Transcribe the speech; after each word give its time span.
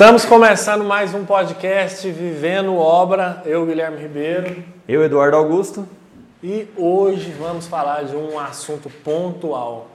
Estamos 0.00 0.24
começando 0.24 0.82
mais 0.82 1.12
um 1.12 1.26
podcast 1.26 2.10
Vivendo 2.10 2.74
Obra. 2.74 3.42
Eu, 3.44 3.66
Guilherme 3.66 4.00
Ribeiro. 4.00 4.64
Eu, 4.88 5.04
Eduardo 5.04 5.36
Augusto. 5.36 5.86
E 6.42 6.66
hoje 6.74 7.30
vamos 7.32 7.66
falar 7.66 8.04
de 8.04 8.16
um 8.16 8.38
assunto 8.38 8.88
pontual. 8.88 9.88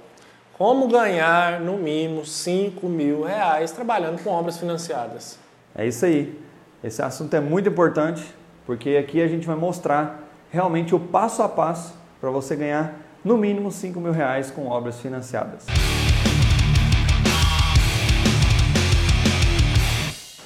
Como 0.54 0.88
ganhar 0.88 1.60
no 1.60 1.80
mínimo 1.80 2.24
5 2.24 2.88
mil 2.88 3.24
reais 3.24 3.72
trabalhando 3.72 4.24
com 4.24 4.30
obras 4.30 4.60
financiadas. 4.60 5.40
É 5.76 5.88
isso 5.88 6.06
aí. 6.06 6.40
Esse 6.84 7.02
assunto 7.02 7.34
é 7.34 7.40
muito 7.40 7.68
importante 7.68 8.24
porque 8.64 8.98
aqui 8.98 9.20
a 9.20 9.28
gente 9.28 9.48
vai 9.48 9.56
mostrar 9.56 10.24
realmente 10.52 10.94
o 10.94 11.00
passo 11.00 11.42
a 11.42 11.50
passo 11.50 11.96
para 12.22 12.30
você 12.30 12.56
ganhar 12.56 12.94
no 13.24 13.36
mínimo 13.40 13.72
5 13.72 14.00
mil 14.00 14.12
reais 14.12 14.52
com 14.52 14.68
obras 14.68 15.00
financiadas. 15.00 15.66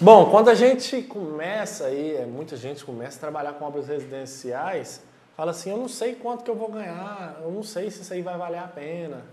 Bom, 0.01 0.29
quando 0.29 0.47
a 0.47 0.55
gente 0.55 1.01
começa 1.01 1.87
aí, 1.87 2.15
é, 2.15 2.25
muita 2.25 2.55
gente 2.55 2.85
começa 2.85 3.17
a 3.17 3.19
trabalhar 3.19 3.53
com 3.53 3.65
obras 3.65 3.89
residenciais, 3.89 5.03
fala 5.35 5.51
assim, 5.51 5.71
eu 5.71 5.77
não 5.77 5.89
sei 5.89 6.15
quanto 6.15 6.41
que 6.41 6.49
eu 6.49 6.55
vou 6.55 6.71
ganhar, 6.71 7.37
eu 7.43 7.51
não 7.51 7.63
sei 7.63 7.91
se 7.91 8.01
isso 8.01 8.13
aí 8.13 8.21
vai 8.21 8.37
valer 8.37 8.59
a 8.59 8.67
pena. 8.67 9.23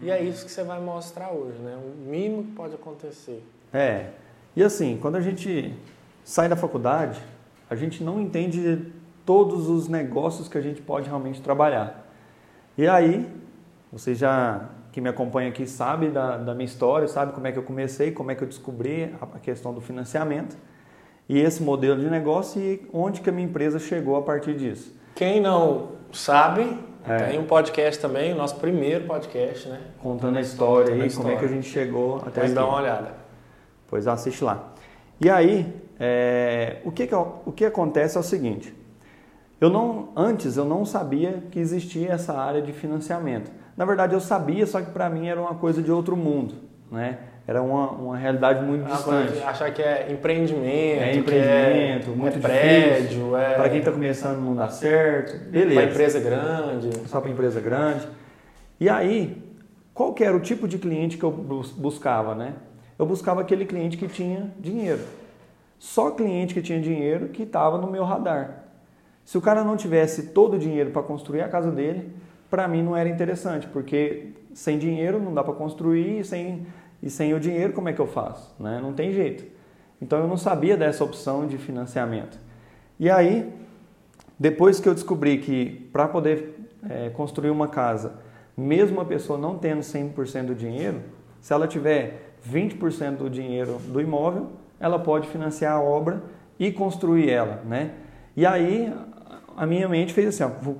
E 0.00 0.10
é 0.10 0.22
isso 0.22 0.46
que 0.46 0.50
você 0.50 0.64
vai 0.64 0.80
mostrar 0.80 1.30
hoje, 1.30 1.58
né? 1.58 1.76
O 1.76 2.08
mínimo 2.08 2.44
que 2.44 2.52
pode 2.52 2.74
acontecer. 2.74 3.44
É. 3.70 4.12
E 4.56 4.62
assim, 4.64 4.98
quando 5.00 5.16
a 5.16 5.20
gente 5.20 5.74
sai 6.24 6.48
da 6.48 6.56
faculdade, 6.56 7.20
a 7.68 7.74
gente 7.74 8.02
não 8.02 8.18
entende 8.18 8.92
todos 9.26 9.68
os 9.68 9.88
negócios 9.88 10.48
que 10.48 10.56
a 10.56 10.60
gente 10.62 10.80
pode 10.80 11.06
realmente 11.06 11.42
trabalhar. 11.42 12.02
E 12.78 12.88
aí, 12.88 13.30
você 13.92 14.14
já 14.14 14.70
que 14.94 15.00
me 15.00 15.08
acompanha 15.08 15.48
aqui 15.48 15.66
sabe 15.66 16.08
da, 16.08 16.36
da, 16.36 16.54
minha 16.54 16.66
história, 16.66 17.08
sabe 17.08 17.32
como 17.32 17.48
é 17.48 17.50
que 17.50 17.58
eu 17.58 17.64
comecei, 17.64 18.12
como 18.12 18.30
é 18.30 18.36
que 18.36 18.44
eu 18.44 18.46
descobri 18.46 19.12
a 19.20 19.40
questão 19.40 19.74
do 19.74 19.80
financiamento 19.80 20.56
e 21.28 21.36
esse 21.40 21.60
modelo 21.64 22.00
de 22.00 22.08
negócio 22.08 22.62
e 22.62 22.88
onde 22.92 23.20
que 23.20 23.28
a 23.28 23.32
minha 23.32 23.44
empresa 23.44 23.80
chegou 23.80 24.14
a 24.14 24.22
partir 24.22 24.54
disso. 24.54 24.94
Quem 25.16 25.40
não 25.40 25.88
sabe, 26.12 26.78
é. 27.04 27.24
tem 27.24 27.40
um 27.40 27.44
podcast 27.44 28.00
também, 28.00 28.34
o 28.34 28.36
nosso 28.36 28.54
primeiro 28.54 29.04
podcast, 29.04 29.68
né? 29.68 29.80
Contando 30.00 30.38
a 30.38 30.40
história 30.40 30.84
Contando 30.84 30.94
aí, 30.94 31.02
a 31.02 31.06
história. 31.06 31.30
como 31.32 31.44
é 31.44 31.48
que 31.48 31.52
a 31.52 31.56
gente 31.56 31.68
chegou 31.68 32.18
até 32.18 32.42
Pode 32.42 32.54
dar 32.54 32.64
uma 32.64 32.76
olhada. 32.76 33.14
Pois 33.88 34.06
assiste 34.06 34.44
lá. 34.44 34.74
E 35.20 35.28
aí, 35.28 35.74
é, 35.98 36.76
o, 36.84 36.92
que, 36.92 37.08
que, 37.08 37.14
o 37.16 37.50
que 37.50 37.64
acontece 37.64 38.16
é 38.16 38.20
o 38.20 38.22
seguinte, 38.22 38.72
eu 39.60 39.68
não, 39.68 40.10
antes 40.14 40.56
eu 40.56 40.64
não 40.64 40.84
sabia 40.84 41.42
que 41.50 41.58
existia 41.58 42.12
essa 42.12 42.32
área 42.32 42.62
de 42.62 42.72
financiamento. 42.72 43.63
Na 43.76 43.84
verdade, 43.84 44.14
eu 44.14 44.20
sabia, 44.20 44.66
só 44.66 44.80
que 44.80 44.90
para 44.90 45.08
mim 45.10 45.28
era 45.28 45.40
uma 45.40 45.54
coisa 45.54 45.82
de 45.82 45.90
outro 45.90 46.16
mundo, 46.16 46.54
né? 46.90 47.18
Era 47.46 47.62
uma, 47.62 47.90
uma 47.90 48.16
realidade 48.16 48.64
muito 48.64 48.86
ah, 48.86 48.96
distante. 48.96 49.42
Achar 49.42 49.70
que 49.70 49.82
é 49.82 50.10
empreendimento, 50.10 51.02
é 51.02 51.14
empreendimento, 51.14 52.10
é, 52.10 52.14
muito 52.14 52.38
é 52.38 52.40
prédio, 52.40 53.36
é... 53.36 53.54
Para 53.54 53.68
quem 53.68 53.80
está 53.80 53.92
começando 53.92 54.40
não 54.40 54.54
dá 54.54 54.68
certo, 54.68 55.50
beleza. 55.50 55.80
Para 55.80 55.90
empresa 55.90 56.20
grande. 56.20 56.90
Só 57.06 57.20
para 57.20 57.30
empresa 57.30 57.60
grande. 57.60 58.08
E 58.80 58.88
aí, 58.88 59.42
qual 59.92 60.14
que 60.14 60.24
era 60.24 60.34
o 60.34 60.40
tipo 60.40 60.66
de 60.66 60.78
cliente 60.78 61.18
que 61.18 61.24
eu 61.24 61.30
buscava, 61.30 62.34
né? 62.34 62.54
Eu 62.98 63.04
buscava 63.04 63.42
aquele 63.42 63.66
cliente 63.66 63.96
que 63.98 64.08
tinha 64.08 64.50
dinheiro. 64.58 65.00
Só 65.78 66.10
cliente 66.12 66.54
que 66.54 66.62
tinha 66.62 66.80
dinheiro 66.80 67.28
que 67.28 67.42
estava 67.42 67.76
no 67.76 67.90
meu 67.90 68.04
radar. 68.04 68.64
Se 69.22 69.36
o 69.36 69.40
cara 69.40 69.62
não 69.62 69.76
tivesse 69.76 70.28
todo 70.28 70.54
o 70.54 70.58
dinheiro 70.58 70.90
para 70.90 71.02
construir 71.02 71.42
a 71.42 71.48
casa 71.48 71.70
dele, 71.70 72.10
para 72.54 72.68
mim 72.68 72.84
não 72.84 72.96
era 72.96 73.08
interessante, 73.08 73.66
porque 73.66 74.28
sem 74.52 74.78
dinheiro 74.78 75.20
não 75.20 75.34
dá 75.34 75.42
para 75.42 75.54
construir 75.54 76.20
e 76.20 76.24
sem, 76.24 76.64
e 77.02 77.10
sem 77.10 77.34
o 77.34 77.40
dinheiro 77.40 77.72
como 77.72 77.88
é 77.88 77.92
que 77.92 78.00
eu 78.00 78.06
faço? 78.06 78.54
Né? 78.60 78.78
Não 78.80 78.92
tem 78.92 79.12
jeito. 79.12 79.44
Então 80.00 80.20
eu 80.20 80.28
não 80.28 80.36
sabia 80.36 80.76
dessa 80.76 81.02
opção 81.02 81.48
de 81.48 81.58
financiamento. 81.58 82.38
E 83.00 83.10
aí, 83.10 83.52
depois 84.38 84.78
que 84.78 84.88
eu 84.88 84.94
descobri 84.94 85.38
que 85.38 85.90
para 85.92 86.06
poder 86.06 86.68
é, 86.88 87.10
construir 87.10 87.50
uma 87.50 87.66
casa, 87.66 88.20
mesmo 88.56 89.00
a 89.00 89.04
pessoa 89.04 89.36
não 89.36 89.58
tendo 89.58 89.80
100% 89.80 90.44
do 90.46 90.54
dinheiro, 90.54 91.00
se 91.40 91.52
ela 91.52 91.66
tiver 91.66 92.36
20% 92.48 93.16
do 93.16 93.28
dinheiro 93.28 93.80
do 93.88 94.00
imóvel, 94.00 94.52
ela 94.78 95.00
pode 95.00 95.26
financiar 95.26 95.72
a 95.72 95.80
obra 95.80 96.22
e 96.56 96.70
construir 96.70 97.28
ela, 97.28 97.64
né? 97.66 97.94
E 98.36 98.46
aí 98.46 98.94
a 99.56 99.66
minha 99.66 99.88
mente 99.88 100.12
fez 100.12 100.28
assim, 100.28 100.44
ó, 100.44 100.74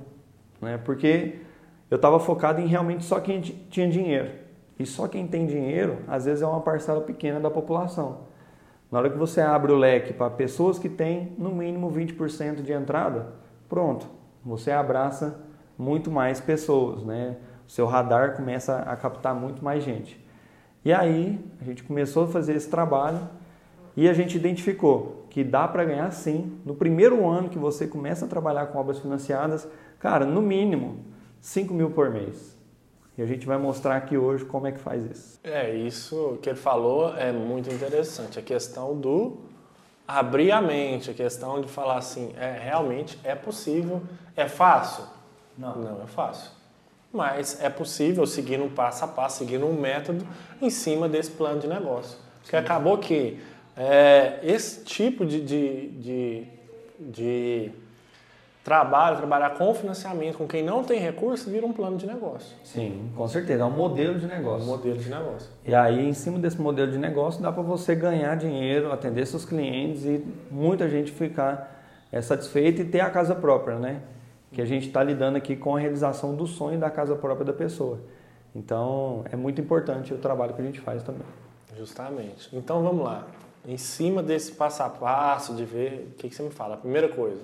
né? 0.61 0.77
Porque 0.77 1.43
eu 1.89 1.97
estava 1.97 2.19
focado 2.19 2.59
em 2.59 2.67
realmente 2.67 3.03
só 3.03 3.19
quem 3.19 3.41
tinha 3.41 3.87
dinheiro. 3.87 4.31
E 4.77 4.85
só 4.85 5.07
quem 5.07 5.25
tem 5.25 5.45
dinheiro, 5.45 5.99
às 6.07 6.25
vezes, 6.25 6.41
é 6.41 6.47
uma 6.47 6.61
parcela 6.61 7.01
pequena 7.01 7.39
da 7.39 7.49
população. 7.49 8.25
Na 8.91 8.99
hora 8.99 9.09
que 9.09 9.17
você 9.17 9.41
abre 9.41 9.71
o 9.71 9.77
leque 9.77 10.13
para 10.13 10.29
pessoas 10.29 10.77
que 10.77 10.89
têm 10.89 11.33
no 11.37 11.49
mínimo 11.49 11.91
20% 11.91 12.61
de 12.61 12.73
entrada, 12.73 13.33
pronto, 13.69 14.07
você 14.43 14.71
abraça 14.71 15.39
muito 15.77 16.11
mais 16.11 16.39
pessoas, 16.41 17.03
né? 17.03 17.37
O 17.67 17.71
seu 17.71 17.85
radar 17.85 18.35
começa 18.35 18.77
a 18.79 18.95
captar 18.95 19.33
muito 19.33 19.63
mais 19.63 19.83
gente. 19.83 20.23
E 20.83 20.93
aí, 20.93 21.39
a 21.59 21.63
gente 21.63 21.83
começou 21.83 22.25
a 22.25 22.27
fazer 22.27 22.55
esse 22.55 22.69
trabalho 22.69 23.19
e 23.97 24.07
a 24.09 24.13
gente 24.13 24.35
identificou 24.35 25.25
que 25.29 25.43
dá 25.43 25.67
para 25.67 25.83
ganhar 25.83 26.11
sim. 26.11 26.59
No 26.63 26.75
primeiro 26.75 27.27
ano 27.27 27.49
que 27.49 27.57
você 27.57 27.87
começa 27.87 28.25
a 28.25 28.27
trabalhar 28.27 28.67
com 28.67 28.77
obras 28.77 28.99
financiadas, 28.99 29.67
cara, 29.99 30.25
no 30.25 30.41
mínimo 30.41 30.99
5 31.45 31.75
mil 31.75 31.91
por 31.91 32.09
mês. 32.09 32.57
E 33.15 33.21
a 33.21 33.25
gente 33.27 33.45
vai 33.45 33.55
mostrar 33.55 33.95
aqui 33.95 34.17
hoje 34.17 34.43
como 34.43 34.65
é 34.65 34.71
que 34.71 34.79
faz 34.79 35.05
isso. 35.05 35.39
É, 35.43 35.75
isso 35.75 36.39
que 36.41 36.49
ele 36.49 36.57
falou 36.57 37.15
é 37.15 37.31
muito 37.31 37.71
interessante. 37.71 38.39
A 38.39 38.41
questão 38.41 38.99
do 38.99 39.37
abrir 40.07 40.51
a 40.51 40.59
mente, 40.59 41.11
a 41.11 41.13
questão 41.13 41.61
de 41.61 41.67
falar 41.67 41.99
assim, 41.99 42.33
é, 42.35 42.57
realmente 42.59 43.19
é 43.23 43.35
possível, 43.35 44.01
é 44.35 44.47
fácil? 44.47 45.03
Não. 45.55 45.75
Não 45.75 46.01
é 46.01 46.07
fácil. 46.07 46.49
Mas 47.13 47.61
é 47.61 47.69
possível 47.69 48.25
seguir 48.25 48.59
um 48.59 48.69
passo 48.69 49.05
a 49.05 49.07
passo, 49.07 49.37
seguindo 49.37 49.67
um 49.67 49.79
método 49.79 50.27
em 50.59 50.71
cima 50.71 51.07
desse 51.07 51.29
plano 51.29 51.59
de 51.59 51.67
negócio. 51.67 52.17
Porque 52.41 52.55
acabou 52.55 52.97
que 52.97 53.39
é, 53.77 54.39
esse 54.41 54.83
tipo 54.83 55.23
de, 55.23 55.41
de, 55.41 55.89
de, 55.91 56.47
de 56.99 57.71
trabalho, 58.65 59.17
trabalhar 59.17 59.51
com 59.51 59.75
financiamento, 59.75 60.39
com 60.39 60.47
quem 60.47 60.63
não 60.63 60.83
tem 60.83 60.99
recurso, 60.99 61.51
vira 61.51 61.67
um 61.67 61.71
plano 61.71 61.97
de 61.97 62.07
negócio. 62.07 62.57
Sim, 62.63 63.11
com 63.15 63.27
certeza, 63.27 63.61
é 63.61 63.65
um 63.65 63.69
modelo 63.69 64.17
de 64.17 64.25
negócio. 64.25 64.63
Um 64.63 64.71
modelo 64.71 64.97
de 64.97 65.07
negócio. 65.07 65.51
E 65.63 65.75
aí, 65.75 66.09
em 66.09 66.13
cima 66.13 66.39
desse 66.39 66.59
modelo 66.59 66.91
de 66.91 66.97
negócio, 66.97 67.43
dá 67.43 67.51
para 67.51 67.61
você 67.61 67.93
ganhar 67.93 68.35
dinheiro, 68.35 68.91
atender 68.91 69.27
seus 69.27 69.45
clientes 69.45 70.03
e 70.03 70.25
muita 70.49 70.89
gente 70.89 71.11
ficar 71.11 71.79
é, 72.11 72.19
satisfeita 72.23 72.81
e 72.81 72.85
ter 72.85 73.01
a 73.01 73.09
casa 73.11 73.35
própria, 73.35 73.77
né? 73.77 74.01
Que 74.51 74.63
a 74.63 74.65
gente 74.65 74.87
está 74.87 75.03
lidando 75.03 75.37
aqui 75.37 75.55
com 75.55 75.75
a 75.75 75.79
realização 75.79 76.33
do 76.35 76.47
sonho 76.47 76.79
da 76.79 76.89
casa 76.89 77.15
própria 77.15 77.45
da 77.45 77.53
pessoa. 77.53 77.99
Então, 78.55 79.23
é 79.31 79.35
muito 79.35 79.61
importante 79.61 80.11
o 80.11 80.17
trabalho 80.17 80.55
que 80.55 80.61
a 80.63 80.65
gente 80.65 80.81
faz 80.81 81.03
também. 81.03 81.27
Justamente. 81.77 82.49
Então, 82.51 82.81
vamos 82.81 83.05
lá. 83.05 83.27
Em 83.67 83.77
cima 83.77 84.23
desse 84.23 84.53
passo 84.53 84.81
a 84.81 84.89
passo, 84.89 85.53
de 85.53 85.65
ver, 85.65 86.13
o 86.13 86.17
que, 86.17 86.29
que 86.29 86.35
você 86.35 86.41
me 86.41 86.49
fala? 86.49 86.73
A 86.73 86.77
primeira 86.77 87.09
coisa, 87.09 87.43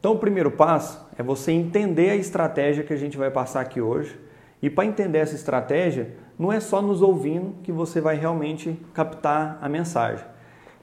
então, 0.00 0.12
o 0.12 0.18
primeiro 0.18 0.50
passo 0.50 1.06
é 1.18 1.22
você 1.22 1.52
entender 1.52 2.08
a 2.08 2.16
estratégia 2.16 2.82
que 2.82 2.92
a 2.92 2.96
gente 2.96 3.18
vai 3.18 3.30
passar 3.30 3.60
aqui 3.60 3.82
hoje. 3.82 4.18
E 4.62 4.70
para 4.70 4.86
entender 4.86 5.18
essa 5.18 5.34
estratégia, 5.34 6.14
não 6.38 6.50
é 6.50 6.58
só 6.58 6.80
nos 6.80 7.02
ouvindo 7.02 7.56
que 7.62 7.70
você 7.70 8.00
vai 8.00 8.16
realmente 8.16 8.80
captar 8.94 9.58
a 9.60 9.68
mensagem. 9.68 10.24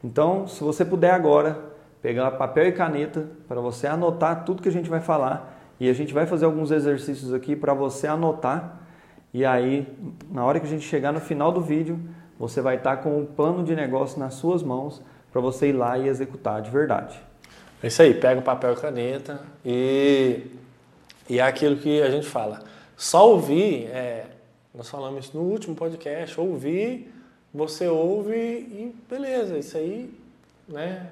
Então, 0.03 0.47
se 0.47 0.63
você 0.63 0.85
puder 0.85 1.09
agora 1.09 1.59
pegar 1.99 2.29
papel 2.31 2.67
e 2.67 2.71
caneta 2.71 3.27
para 3.47 3.59
você 3.59 3.87
anotar 3.87 4.45
tudo 4.45 4.61
que 4.61 4.69
a 4.69 4.71
gente 4.71 4.87
vai 4.87 4.99
falar 4.99 5.59
e 5.79 5.89
a 5.89 5.93
gente 5.93 6.13
vai 6.13 6.27
fazer 6.27 6.45
alguns 6.45 6.69
exercícios 6.69 7.33
aqui 7.33 7.55
para 7.55 7.73
você 7.73 8.05
anotar. 8.05 8.83
E 9.33 9.43
aí, 9.43 9.87
na 10.29 10.45
hora 10.45 10.59
que 10.59 10.67
a 10.67 10.69
gente 10.69 10.85
chegar 10.85 11.11
no 11.11 11.19
final 11.19 11.51
do 11.51 11.59
vídeo, 11.59 11.99
você 12.37 12.61
vai 12.61 12.75
estar 12.75 12.97
com 12.97 13.19
o 13.19 13.25
plano 13.25 13.63
de 13.63 13.75
negócio 13.75 14.19
nas 14.19 14.35
suas 14.35 14.61
mãos 14.61 15.01
para 15.31 15.41
você 15.41 15.69
ir 15.69 15.73
lá 15.73 15.97
e 15.97 16.07
executar 16.07 16.61
de 16.61 16.69
verdade. 16.69 17.19
É 17.81 17.87
isso 17.87 18.01
aí, 18.01 18.13
pega 18.13 18.39
o 18.39 18.43
papel 18.43 18.73
e 18.73 18.75
caneta 18.75 19.39
e, 19.63 20.41
e 21.29 21.39
é 21.39 21.43
aquilo 21.43 21.77
que 21.77 22.01
a 22.01 22.09
gente 22.09 22.27
fala. 22.27 22.63
Só 22.95 23.29
ouvir, 23.29 23.85
é, 23.87 24.25
nós 24.73 24.89
falamos 24.89 25.25
isso 25.25 25.37
no 25.37 25.43
último 25.43 25.75
podcast, 25.75 26.39
ouvir, 26.39 27.13
você 27.53 27.87
ouve 27.87 28.35
e 28.35 28.95
beleza, 29.07 29.57
isso 29.57 29.77
aí, 29.77 30.11
né, 30.67 31.07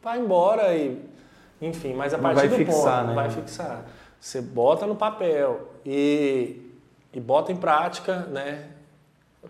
vai 0.00 0.20
embora 0.20 0.74
e, 0.76 1.02
enfim, 1.60 1.92
mas 1.92 2.14
a 2.14 2.18
partir 2.18 2.48
do 2.48 2.56
fixar, 2.56 3.00
ponto, 3.00 3.08
né? 3.08 3.14
vai 3.14 3.30
fixar. 3.30 3.84
Você 4.20 4.40
bota 4.40 4.86
no 4.86 4.94
papel 4.94 5.72
e, 5.84 6.70
e 7.12 7.20
bota 7.20 7.50
em 7.50 7.56
prática, 7.56 8.20
né, 8.26 8.66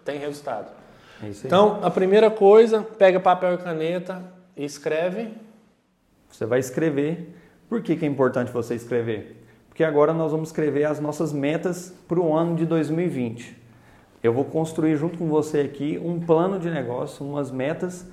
tem 0.06 0.18
resultado. 0.18 0.72
É 1.22 1.28
então, 1.28 1.80
a 1.82 1.90
primeira 1.90 2.30
coisa, 2.30 2.82
pega 2.82 3.20
papel 3.20 3.54
e 3.54 3.58
caneta 3.58 4.22
e 4.56 4.64
escreve 4.64 5.32
você 6.30 6.46
vai 6.46 6.58
escrever. 6.58 7.34
Por 7.68 7.82
que, 7.82 7.96
que 7.96 8.04
é 8.04 8.08
importante 8.08 8.52
você 8.52 8.74
escrever? 8.74 9.42
Porque 9.68 9.84
agora 9.84 10.12
nós 10.12 10.32
vamos 10.32 10.48
escrever 10.48 10.84
as 10.84 11.00
nossas 11.00 11.32
metas 11.32 11.92
para 12.08 12.18
o 12.18 12.34
ano 12.34 12.56
de 12.56 12.64
2020. 12.64 13.56
Eu 14.22 14.32
vou 14.32 14.44
construir 14.44 14.96
junto 14.96 15.18
com 15.18 15.28
você 15.28 15.60
aqui 15.60 16.00
um 16.02 16.18
plano 16.18 16.58
de 16.58 16.70
negócio, 16.70 17.24
umas 17.26 17.50
metas 17.50 18.06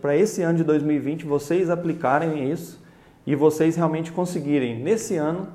para 0.00 0.14
esse 0.14 0.42
ano 0.42 0.58
de 0.58 0.64
2020 0.64 1.24
vocês 1.24 1.70
aplicarem 1.70 2.52
isso 2.52 2.84
e 3.26 3.34
vocês 3.34 3.74
realmente 3.74 4.12
conseguirem, 4.12 4.78
nesse 4.78 5.16
ano, 5.16 5.48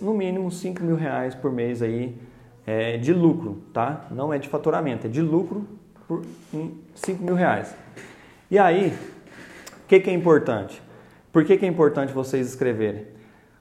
no 0.00 0.12
mínimo 0.12 0.50
5 0.50 0.82
mil 0.82 0.96
reais 0.96 1.34
por 1.34 1.52
mês 1.52 1.80
aí 1.80 2.18
é, 2.66 2.98
de 2.98 3.14
lucro, 3.14 3.62
tá? 3.72 4.06
Não 4.10 4.32
é 4.32 4.38
de 4.38 4.48
faturamento, 4.48 5.06
é 5.06 5.10
de 5.10 5.22
lucro 5.22 5.66
por 6.06 6.22
5 6.94 7.22
mil 7.22 7.34
reais. 7.34 7.74
E 8.50 8.58
aí, 8.58 8.92
o 9.84 9.86
que, 9.88 10.00
que 10.00 10.10
é 10.10 10.12
importante? 10.12 10.82
Por 11.32 11.44
que, 11.44 11.56
que 11.56 11.64
é 11.64 11.68
importante 11.68 12.12
vocês 12.12 12.46
escreverem? 12.48 13.06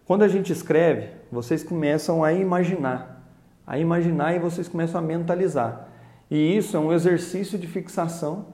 Quando 0.05 0.23
a 0.23 0.27
gente 0.27 0.51
escreve, 0.51 1.09
vocês 1.31 1.63
começam 1.63 2.23
a 2.23 2.33
imaginar, 2.33 3.25
a 3.65 3.77
imaginar 3.77 4.35
e 4.35 4.39
vocês 4.39 4.67
começam 4.67 4.99
a 4.99 5.03
mentalizar. 5.03 5.87
E 6.29 6.57
isso 6.57 6.75
é 6.75 6.79
um 6.79 6.91
exercício 6.91 7.57
de 7.57 7.67
fixação. 7.67 8.47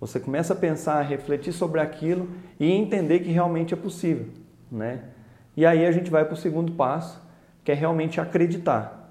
Você 0.00 0.20
começa 0.20 0.52
a 0.52 0.56
pensar, 0.56 0.98
a 0.98 1.02
refletir 1.02 1.52
sobre 1.52 1.80
aquilo 1.80 2.28
e 2.60 2.70
entender 2.70 3.20
que 3.20 3.30
realmente 3.30 3.74
é 3.74 3.76
possível, 3.76 4.26
né? 4.70 5.00
E 5.56 5.64
aí 5.64 5.86
a 5.86 5.92
gente 5.92 6.10
vai 6.10 6.24
para 6.24 6.34
o 6.34 6.36
segundo 6.36 6.72
passo, 6.72 7.22
que 7.64 7.72
é 7.72 7.74
realmente 7.74 8.20
acreditar. 8.20 9.10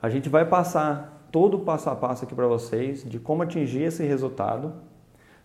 A 0.00 0.10
gente 0.10 0.28
vai 0.28 0.44
passar 0.44 1.26
todo 1.32 1.56
o 1.56 1.60
passo 1.60 1.90
a 1.90 1.96
passo 1.96 2.24
aqui 2.24 2.34
para 2.34 2.46
vocês 2.46 3.02
de 3.02 3.18
como 3.18 3.42
atingir 3.42 3.82
esse 3.82 4.04
resultado. 4.04 4.74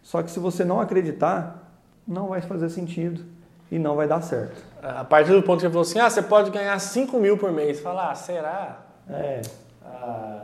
Só 0.02 0.22
que 0.24 0.32
se 0.32 0.40
você 0.40 0.64
não 0.64 0.80
acreditar, 0.80 1.72
não 2.08 2.30
vai 2.30 2.42
fazer 2.42 2.70
sentido 2.70 3.24
e 3.72 3.78
não 3.78 3.96
vai 3.96 4.08
dar 4.08 4.22
certo. 4.22 4.62
A 4.82 5.04
partir 5.04 5.32
do 5.32 5.44
ponto 5.44 5.58
que 5.58 5.68
você 5.68 5.70
falou 5.70 5.82
assim, 5.82 6.00
ah, 6.00 6.10
você 6.10 6.22
pode 6.22 6.50
ganhar 6.52 6.78
5 6.80 7.18
mil 7.20 7.38
por 7.38 7.52
mês. 7.52 7.80
Fala, 7.80 8.12
ah, 8.12 8.16
será? 8.16 8.80
É. 9.10 9.42
Ah, 9.86 10.42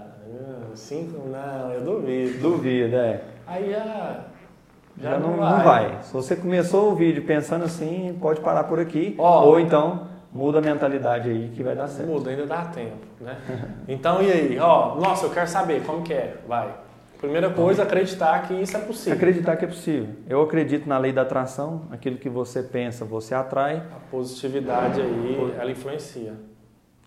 5? 0.75 1.29
Não, 1.29 1.71
eu 1.71 1.81
duvido. 1.81 2.39
Duvido, 2.39 2.95
é. 2.95 3.21
Aí 3.47 3.71
já... 3.71 4.25
Já, 4.97 5.11
já 5.11 5.19
não, 5.19 5.31
não, 5.31 5.37
vai. 5.37 5.57
não, 5.57 5.63
vai. 5.63 6.03
Se 6.03 6.13
você 6.13 6.35
começou 6.35 6.91
o 6.91 6.95
vídeo 6.95 7.25
pensando 7.25 7.65
assim, 7.65 8.17
pode 8.21 8.39
parar 8.39 8.63
por 8.63 8.79
aqui. 8.79 9.13
Ó, 9.17 9.45
ou 9.45 9.59
então 9.59 10.07
muda 10.31 10.59
a 10.59 10.61
mentalidade 10.61 11.29
aí 11.29 11.51
que 11.53 11.63
vai 11.63 11.75
dar 11.75 11.87
certo. 11.87 12.09
Muda, 12.09 12.29
ainda 12.29 12.45
dá 12.45 12.63
tempo, 12.65 12.97
né? 13.19 13.37
então 13.87 14.21
e 14.21 14.31
aí? 14.31 14.59
Ó, 14.59 14.95
nossa, 14.95 15.25
eu 15.25 15.31
quero 15.31 15.47
saber 15.47 15.83
como 15.83 16.01
que 16.01 16.13
é. 16.13 16.37
Vai. 16.47 16.73
Primeira 17.19 17.49
coisa, 17.49 17.83
acreditar 17.83 18.47
que 18.47 18.53
isso 18.53 18.75
é 18.75 18.79
possível. 18.79 19.13
Acreditar 19.13 19.55
que 19.55 19.65
é 19.65 19.67
possível. 19.67 20.09
Eu 20.27 20.41
acredito 20.41 20.87
na 20.87 20.97
lei 20.97 21.11
da 21.11 21.21
atração, 21.21 21.83
aquilo 21.89 22.17
que 22.17 22.29
você 22.29 22.61
pensa, 22.61 23.05
você 23.05 23.33
atrai. 23.33 23.77
A 23.77 23.99
positividade 24.11 25.01
aí, 25.01 25.55
ela 25.57 25.71
influencia. 25.71 26.33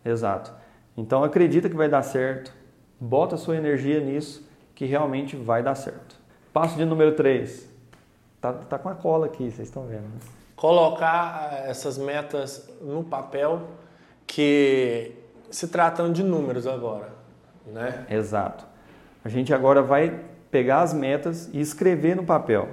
Exato. 0.05 0.53
Então 0.97 1.23
acredita 1.23 1.69
que 1.69 1.77
vai 1.77 1.89
dar 1.89 2.03
certo, 2.03 2.53
bota 2.99 3.37
sua 3.37 3.57
energia 3.57 4.01
nisso, 4.01 4.49
que 4.75 4.85
realmente 4.85 5.37
vai 5.37 5.63
dar 5.63 5.75
certo. 5.75 6.17
Passo 6.53 6.77
de 6.77 6.85
número 6.85 7.13
3. 7.13 7.69
Tá, 8.41 8.53
tá 8.53 8.79
com 8.79 8.89
a 8.89 8.95
cola 8.95 9.27
aqui, 9.27 9.51
vocês 9.51 9.69
estão 9.69 9.85
vendo. 9.87 10.03
Né? 10.03 10.19
Colocar 10.57 11.51
eh, 11.53 11.71
essas 11.71 11.99
metas 11.99 12.69
no 12.81 13.05
papel 13.05 13.63
que 14.27 15.13
se 15.51 15.69
tratam 15.69 16.13
de 16.13 16.23
números 16.23 16.67
agora, 16.67 17.11
né? 17.67 18.07
Exato. 18.11 18.65
A 19.25 19.29
gente 19.29 19.53
agora 19.53 19.83
vai 19.83 20.21
pegar 20.51 20.83
as 20.83 20.95
metas 20.95 21.51
e 21.53 21.61
escrever 21.61 22.17
no 22.17 22.25
papel. 22.25 22.69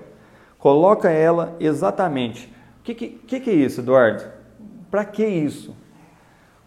Coloca 0.58 1.10
ela 1.10 1.56
exatamente. 1.60 2.48
O 2.80 2.84
que, 2.84 2.94
que, 2.96 3.40
que 3.40 3.50
é 3.50 3.54
isso, 3.54 3.82
Eduardo? 3.82 4.24
Para 4.90 5.04
que 5.04 5.26
isso? 5.26 5.76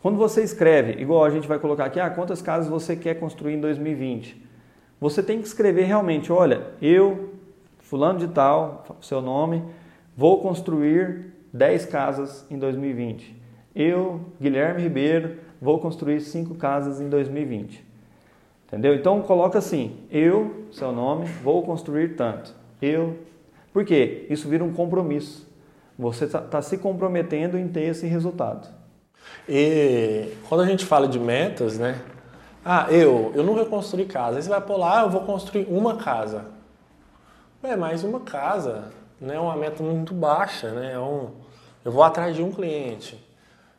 Quando 0.00 0.16
você 0.16 0.42
escreve, 0.42 1.00
igual 1.00 1.25
a 1.25 1.30
gente 1.30 1.48
vai 1.48 1.58
colocar 1.58 1.84
aqui, 1.84 1.98
ah, 1.98 2.10
quantas 2.10 2.40
casas 2.40 2.69
você 2.69 2.94
quer 2.94 3.14
construir 3.14 3.54
em 3.54 3.60
2020? 3.60 4.46
Você 5.00 5.22
tem 5.22 5.40
que 5.40 5.46
escrever 5.46 5.84
realmente, 5.84 6.32
olha, 6.32 6.69
eu, 6.80 7.34
fulano 7.78 8.19
de 8.19 8.28
tal, 8.28 8.84
seu 9.00 9.20
nome, 9.20 9.64
vou 10.16 10.40
construir 10.40 11.34
10 11.52 11.86
casas 11.86 12.46
em 12.50 12.58
2020. 12.58 13.36
Eu, 13.75 14.20
Guilherme 14.40 14.82
Ribeiro, 14.82 15.38
vou 15.60 15.78
construir 15.78 16.20
5 16.20 16.54
casas 16.56 17.00
em 17.00 17.08
2020. 17.08 17.88
Entendeu? 18.68 18.94
Então 18.94 19.22
coloca 19.22 19.58
assim: 19.58 19.96
eu, 20.10 20.66
seu 20.70 20.92
nome, 20.92 21.24
vou 21.42 21.62
construir 21.62 22.14
tanto. 22.16 22.54
Eu. 22.80 23.16
Por 23.72 23.84
quê? 23.84 24.26
Isso 24.28 24.46
vira 24.48 24.62
um 24.62 24.72
compromisso. 24.72 25.48
Você 25.98 26.26
está 26.26 26.40
tá 26.40 26.62
se 26.62 26.78
comprometendo 26.78 27.58
em 27.58 27.66
ter 27.66 27.82
esse 27.82 28.06
resultado. 28.06 28.68
E 29.48 30.32
quando 30.48 30.60
a 30.60 30.66
gente 30.66 30.84
fala 30.84 31.08
de 31.08 31.18
metas, 31.18 31.78
né? 31.78 32.00
Ah, 32.64 32.86
eu, 32.90 33.32
eu 33.34 33.42
não 33.42 33.54
vou 33.54 33.64
construir 33.66 34.04
casa. 34.04 34.36
Aí 34.36 34.42
você 34.42 34.48
vai 34.48 34.60
pular, 34.60 35.00
ah, 35.00 35.02
eu 35.04 35.10
vou 35.10 35.22
construir 35.22 35.66
uma 35.70 35.96
casa. 35.96 36.44
É 37.62 37.74
mais 37.74 38.04
uma 38.04 38.20
casa, 38.20 38.92
né? 39.20 39.36
É 39.36 39.40
uma 39.40 39.56
meta 39.56 39.82
muito 39.82 40.12
baixa, 40.12 40.70
né? 40.70 40.92
É 40.92 40.98
um, 40.98 41.30
eu 41.84 41.90
vou 41.90 42.02
atrás 42.02 42.36
de 42.36 42.42
um 42.42 42.52
cliente. 42.52 43.18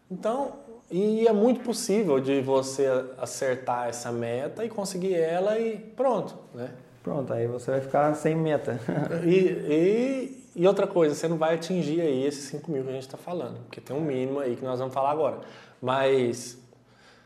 Então, 0.10 0.54
e 0.92 1.28
é 1.28 1.34
muito 1.34 1.62
possível 1.62 2.20
de 2.20 2.42
você 2.42 2.88
acertar 3.20 3.88
essa 3.90 4.12
meta 4.12 4.66
e 4.66 4.70
conseguir 4.70 5.14
ela 5.14 5.60
e 5.60 5.78
pronto, 5.78 6.36
né? 6.54 6.72
Pronto, 7.04 7.32
aí 7.32 7.48
você 7.48 7.72
vai 7.72 7.82
ficar 7.82 8.14
sem 8.16 8.36
meta. 8.36 8.80
e, 9.24 9.36
e, 9.36 10.44
e, 10.56 10.68
outra 10.68 10.88
coisa, 10.88 11.14
você 11.14 11.28
não 11.28 11.38
vai 11.38 11.56
atingir 11.56 12.02
aí 12.02 12.26
esses 12.26 12.46
5 12.46 12.72
mil 12.72 12.84
que 12.84 12.90
a 12.90 12.94
gente 12.94 13.04
está 13.04 13.18
falando, 13.18 13.60
porque 13.62 13.80
tem 13.80 13.96
um 13.96 14.02
mínimo 14.02 14.40
aí 14.40 14.56
que 14.56 14.66
nós 14.66 14.80
vamos 14.80 14.94
falar 14.94 15.12
agora. 15.12 15.40
Mas 15.80 16.58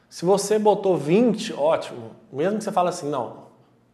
se 0.09 0.25
você 0.25 0.59
botou 0.59 0.97
20, 0.97 1.53
ótimo. 1.53 2.11
Mesmo 2.31 2.57
que 2.57 2.63
você 2.65 2.71
fale 2.71 2.89
assim, 2.89 3.09
não, 3.09 3.47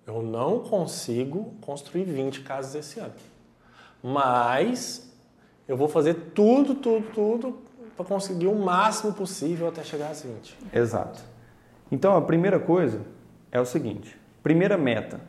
eu 0.05 0.21
não 0.21 0.59
consigo 0.59 1.53
construir 1.61 2.03
20 2.03 2.41
casas 2.41 2.75
esse 2.75 2.99
ano. 2.99 3.13
Mas 4.01 5.13
eu 5.67 5.77
vou 5.77 5.87
fazer 5.87 6.15
tudo, 6.33 6.75
tudo, 6.75 7.05
tudo 7.13 7.68
para 7.99 8.05
conseguir 8.05 8.47
o 8.47 8.55
máximo 8.55 9.11
possível 9.11 9.67
até 9.67 9.83
chegar 9.83 10.11
às 10.11 10.21
20. 10.21 10.57
Exato. 10.71 11.21
Então 11.91 12.15
a 12.15 12.21
primeira 12.21 12.57
coisa 12.57 13.01
é 13.51 13.59
o 13.59 13.65
seguinte: 13.65 14.17
primeira 14.41 14.77
meta. 14.77 15.19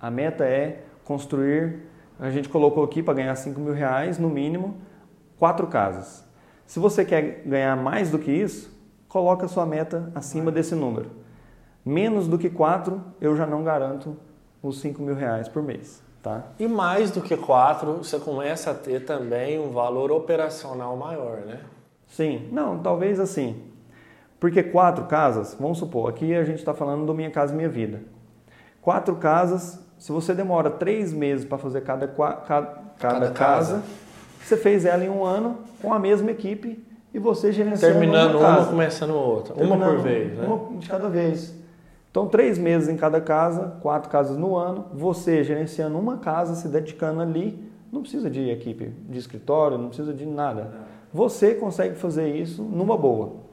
A 0.00 0.10
meta 0.10 0.42
é 0.42 0.82
construir, 1.04 1.82
a 2.18 2.30
gente 2.30 2.48
colocou 2.48 2.82
aqui 2.82 3.02
para 3.02 3.12
ganhar 3.12 3.36
5 3.36 3.60
mil 3.60 3.74
reais, 3.74 4.18
no 4.18 4.30
mínimo, 4.30 4.78
quatro 5.38 5.66
casas. 5.66 6.24
Se 6.66 6.78
você 6.78 7.04
quer 7.04 7.42
ganhar 7.44 7.76
mais 7.76 8.10
do 8.10 8.18
que 8.18 8.30
isso, 8.30 8.74
coloca 9.08 9.44
a 9.44 9.48
sua 9.48 9.66
meta 9.66 10.10
acima 10.14 10.50
desse 10.50 10.74
número. 10.74 11.10
Menos 11.84 12.26
do 12.26 12.38
que 12.38 12.48
quatro, 12.48 13.04
eu 13.20 13.36
já 13.36 13.46
não 13.46 13.62
garanto 13.62 14.16
os 14.62 14.80
5 14.80 15.02
mil 15.02 15.14
reais 15.14 15.48
por 15.48 15.62
mês. 15.62 16.02
Tá? 16.22 16.44
E 16.58 16.66
mais 16.66 17.10
do 17.10 17.20
que 17.20 17.36
quatro, 17.36 17.98
você 17.98 18.18
começa 18.18 18.70
a 18.70 18.74
ter 18.74 19.04
também 19.04 19.60
um 19.60 19.70
valor 19.70 20.10
operacional 20.10 20.96
maior, 20.96 21.42
né? 21.42 21.60
Sim, 22.16 22.48
não, 22.50 22.78
talvez 22.78 23.20
assim. 23.20 23.56
Porque 24.40 24.62
quatro 24.62 25.04
casas, 25.04 25.54
vamos 25.60 25.76
supor, 25.76 26.08
aqui 26.08 26.34
a 26.34 26.44
gente 26.44 26.58
está 26.58 26.72
falando 26.72 27.04
do 27.04 27.12
Minha 27.12 27.30
Casa 27.30 27.54
Minha 27.54 27.68
Vida. 27.68 28.00
Quatro 28.80 29.16
casas, 29.16 29.78
se 29.98 30.10
você 30.10 30.32
demora 30.32 30.70
três 30.70 31.12
meses 31.12 31.44
para 31.44 31.58
fazer 31.58 31.82
cada, 31.82 32.08
cada, 32.08 32.36
cada, 32.36 32.66
cada 32.98 33.30
casa, 33.30 33.32
casa, 33.32 33.82
você 34.42 34.56
fez 34.56 34.86
ela 34.86 35.04
em 35.04 35.10
um 35.10 35.24
ano 35.26 35.58
com 35.82 35.92
a 35.92 35.98
mesma 35.98 36.30
equipe 36.30 36.82
e 37.12 37.18
você 37.18 37.52
gerenciando 37.52 37.98
Terminando 37.98 38.38
uma, 38.38 38.60
uma 38.60 38.66
começando 38.66 39.14
outra. 39.14 39.54
Terminando 39.54 39.82
uma 39.82 39.90
por 39.90 39.98
vez, 40.02 40.38
né? 40.38 40.46
Uma 40.46 40.78
de 40.78 40.88
cada 40.88 41.10
vez. 41.10 41.54
Então, 42.10 42.28
três 42.28 42.56
meses 42.56 42.88
em 42.88 42.96
cada 42.96 43.20
casa, 43.20 43.76
quatro 43.82 44.08
casas 44.08 44.38
no 44.38 44.56
ano, 44.56 44.86
você 44.94 45.44
gerenciando 45.44 45.98
uma 45.98 46.16
casa, 46.16 46.54
se 46.54 46.66
dedicando 46.66 47.20
ali, 47.20 47.62
não 47.92 48.00
precisa 48.00 48.30
de 48.30 48.48
equipe 48.48 48.90
de 49.06 49.18
escritório, 49.18 49.76
não 49.76 49.88
precisa 49.88 50.14
de 50.14 50.24
nada. 50.24 50.85
Você 51.12 51.54
consegue 51.54 51.96
fazer 51.96 52.34
isso 52.34 52.62
numa 52.62 52.96
boa. 52.96 53.46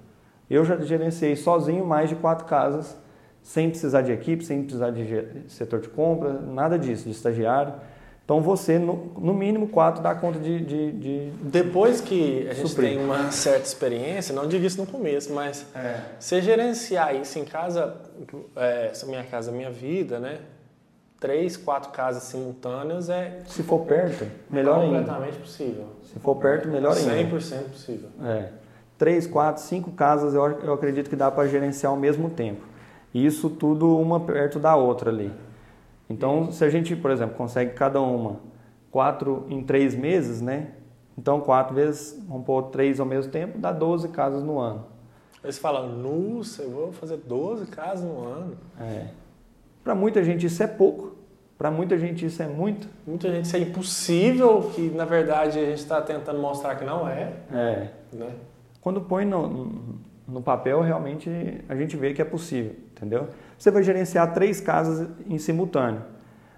Eu 0.49 0.65
já 0.65 0.77
gerenciei 0.77 1.35
sozinho 1.35 1.85
mais 1.85 2.09
de 2.09 2.15
quatro 2.15 2.45
casas, 2.45 2.97
sem 3.41 3.69
precisar 3.69 4.01
de 4.01 4.11
equipe, 4.11 4.43
sem 4.43 4.63
precisar 4.63 4.91
de 4.91 5.43
setor 5.47 5.79
de 5.79 5.89
compra, 5.89 6.33
nada 6.33 6.77
disso, 6.77 7.05
de 7.05 7.11
estagiário. 7.11 7.73
Então 8.25 8.39
você, 8.41 8.79
no, 8.79 9.11
no 9.19 9.33
mínimo, 9.33 9.67
quatro 9.67 10.01
dá 10.01 10.15
conta 10.15 10.39
de, 10.39 10.61
de, 10.61 10.91
de 10.93 11.31
Depois 11.41 11.99
que 11.99 12.47
a 12.49 12.53
gente 12.53 12.69
suprir. 12.69 12.91
tem 12.91 13.03
uma 13.03 13.31
certa 13.31 13.65
experiência, 13.65 14.33
não 14.33 14.47
digo 14.47 14.65
isso 14.65 14.79
no 14.79 14.87
começo, 14.87 15.33
mas 15.33 15.65
é. 15.75 15.99
você 16.17 16.41
gerenciar 16.41 17.13
isso 17.15 17.37
em 17.37 17.43
casa, 17.43 17.97
é, 18.55 18.91
minha 19.05 19.23
casa, 19.25 19.51
minha 19.51 19.69
vida, 19.69 20.19
né? 20.19 20.39
Três, 21.23 21.55
quatro 21.55 21.89
casas 21.91 22.23
simultâneas 22.23 23.09
é. 23.09 23.39
Se 23.47 23.63
for 23.63 23.85
perto, 23.85 24.27
melhor 24.49 24.81
completamente 24.81 24.97
ainda. 24.97 25.13
Completamente 25.13 25.41
possível. 25.41 25.85
Se 26.03 26.19
for 26.19 26.35
perto, 26.35 26.67
melhor 26.67 26.97
ainda. 26.97 27.37
100% 27.37 27.69
possível. 27.69 28.09
É. 28.21 28.49
Três, 28.97 29.25
quatro, 29.25 29.63
cinco 29.63 29.91
casas 29.91 30.33
eu, 30.33 30.43
eu 30.59 30.73
acredito 30.73 31.09
que 31.09 31.15
dá 31.15 31.31
para 31.31 31.47
gerenciar 31.47 31.93
ao 31.93 31.97
mesmo 31.97 32.29
tempo. 32.29 32.61
E 33.13 33.25
isso 33.25 33.49
tudo 33.49 33.97
uma 33.97 34.19
perto 34.19 34.59
da 34.59 34.75
outra 34.75 35.09
ali. 35.09 35.31
Então, 36.09 36.51
se 36.51 36.65
a 36.65 36.69
gente, 36.69 36.93
por 36.93 37.09
exemplo, 37.09 37.35
consegue 37.37 37.71
cada 37.71 38.01
uma 38.01 38.41
quatro 38.91 39.45
em 39.49 39.63
três 39.63 39.95
meses, 39.95 40.41
né? 40.41 40.71
Então, 41.17 41.39
quatro 41.39 41.73
vezes, 41.73 42.21
vamos 42.27 42.45
pôr 42.45 42.63
três 42.63 42.99
ao 42.99 43.05
mesmo 43.05 43.31
tempo, 43.31 43.57
dá 43.57 43.71
12 43.71 44.09
casas 44.09 44.43
no 44.43 44.59
ano. 44.59 44.85
Aí 45.41 45.53
você 45.53 45.59
fala, 45.59 45.87
nossa, 45.87 46.63
eu 46.63 46.69
vou 46.69 46.91
fazer 46.91 47.15
12 47.15 47.67
casas 47.67 48.03
no 48.03 48.19
ano. 48.19 48.57
É. 48.77 49.07
Para 49.83 49.93
muita 49.93 50.23
gente 50.23 50.45
isso 50.45 50.63
é 50.63 50.67
pouco, 50.67 51.12
Para 51.63 51.71
muita 51.71 51.97
gente 51.97 52.25
isso 52.25 52.43
é 52.43 52.45
muito. 52.45 52.89
Muita 53.07 53.31
gente 53.31 53.45
isso 53.45 53.55
é 53.55 53.59
impossível, 53.59 54.69
que 54.75 54.89
na 54.89 55.05
verdade 55.05 55.57
a 55.57 55.63
gente 55.63 55.77
está 55.77 56.01
tentando 56.01 56.37
mostrar 56.37 56.75
que 56.75 56.83
não 56.83 57.07
é. 57.07 57.31
É. 57.53 57.87
Né? 58.11 58.31
Quando 58.81 58.99
põe 58.99 59.23
no, 59.23 59.71
no 60.27 60.41
papel, 60.41 60.81
realmente 60.81 61.29
a 61.69 61.73
gente 61.73 61.95
vê 61.95 62.13
que 62.13 62.21
é 62.21 62.25
possível, 62.25 62.75
entendeu? 62.91 63.29
Você 63.57 63.71
vai 63.71 63.81
gerenciar 63.81 64.33
três 64.33 64.59
casas 64.59 65.07
em 65.25 65.37
simultâneo. 65.37 66.01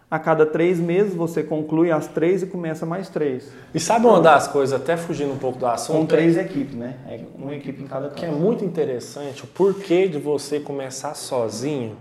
A 0.10 0.18
cada 0.18 0.44
três 0.44 0.80
meses 0.80 1.14
você 1.14 1.44
conclui 1.44 1.92
as 1.92 2.08
três 2.08 2.42
e 2.42 2.48
começa 2.48 2.84
mais 2.84 3.08
três. 3.08 3.54
E 3.76 3.80
sabe 3.80 4.08
uma 4.08 4.20
das 4.20 4.48
coisas, 4.48 4.74
até 4.82 4.98
fugindo 4.98 5.34
um 5.34 5.38
pouco 5.38 5.60
do 5.60 5.68
assunto? 5.68 6.00
Com 6.00 6.06
três 6.08 6.36
equipes, 6.36 6.74
né? 6.74 6.96
É 7.08 7.20
uma 7.38 7.54
equipe 7.54 7.84
em 7.84 7.86
cada 7.86 8.08
casa. 8.08 8.16
Que 8.16 8.26
é 8.26 8.32
muito 8.32 8.66
interessante 8.66 9.44
o 9.44 9.48
porquê 9.48 10.08
de 10.08 10.18
você 10.18 10.60
começar 10.60 11.14
sozinho. 11.14 11.96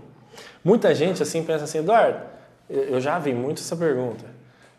Muita 0.63 0.95
gente 0.95 1.21
assim 1.21 1.43
pensa 1.43 1.65
assim, 1.65 1.77
Eduardo, 1.77 2.33
eu 2.69 2.99
já 2.99 3.17
vi 3.19 3.33
muito 3.33 3.59
essa 3.61 3.75
pergunta. 3.75 4.25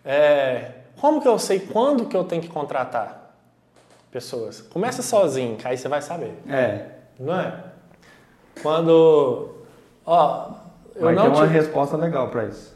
É, 0.04 0.72
como 1.00 1.20
que 1.20 1.28
eu 1.28 1.38
sei 1.38 1.60
quando 1.60 2.06
que 2.06 2.16
eu 2.16 2.24
tenho 2.24 2.42
que 2.42 2.48
contratar 2.48 3.34
pessoas? 4.10 4.60
Começa 4.60 5.02
sozinho, 5.02 5.56
que 5.56 5.66
aí 5.66 5.76
você 5.76 5.88
vai 5.88 6.00
saber. 6.02 6.32
É. 6.48 6.86
Não 7.18 7.38
é? 7.38 7.64
Quando. 8.62 9.54
Ó, 10.04 10.50
eu 10.94 11.04
Mas 11.04 11.16
não 11.16 11.22
tem 11.24 11.32
uma 11.32 11.46
te- 11.46 11.52
resposta 11.52 11.96
legal 11.96 12.28
para 12.28 12.44
isso. 12.46 12.74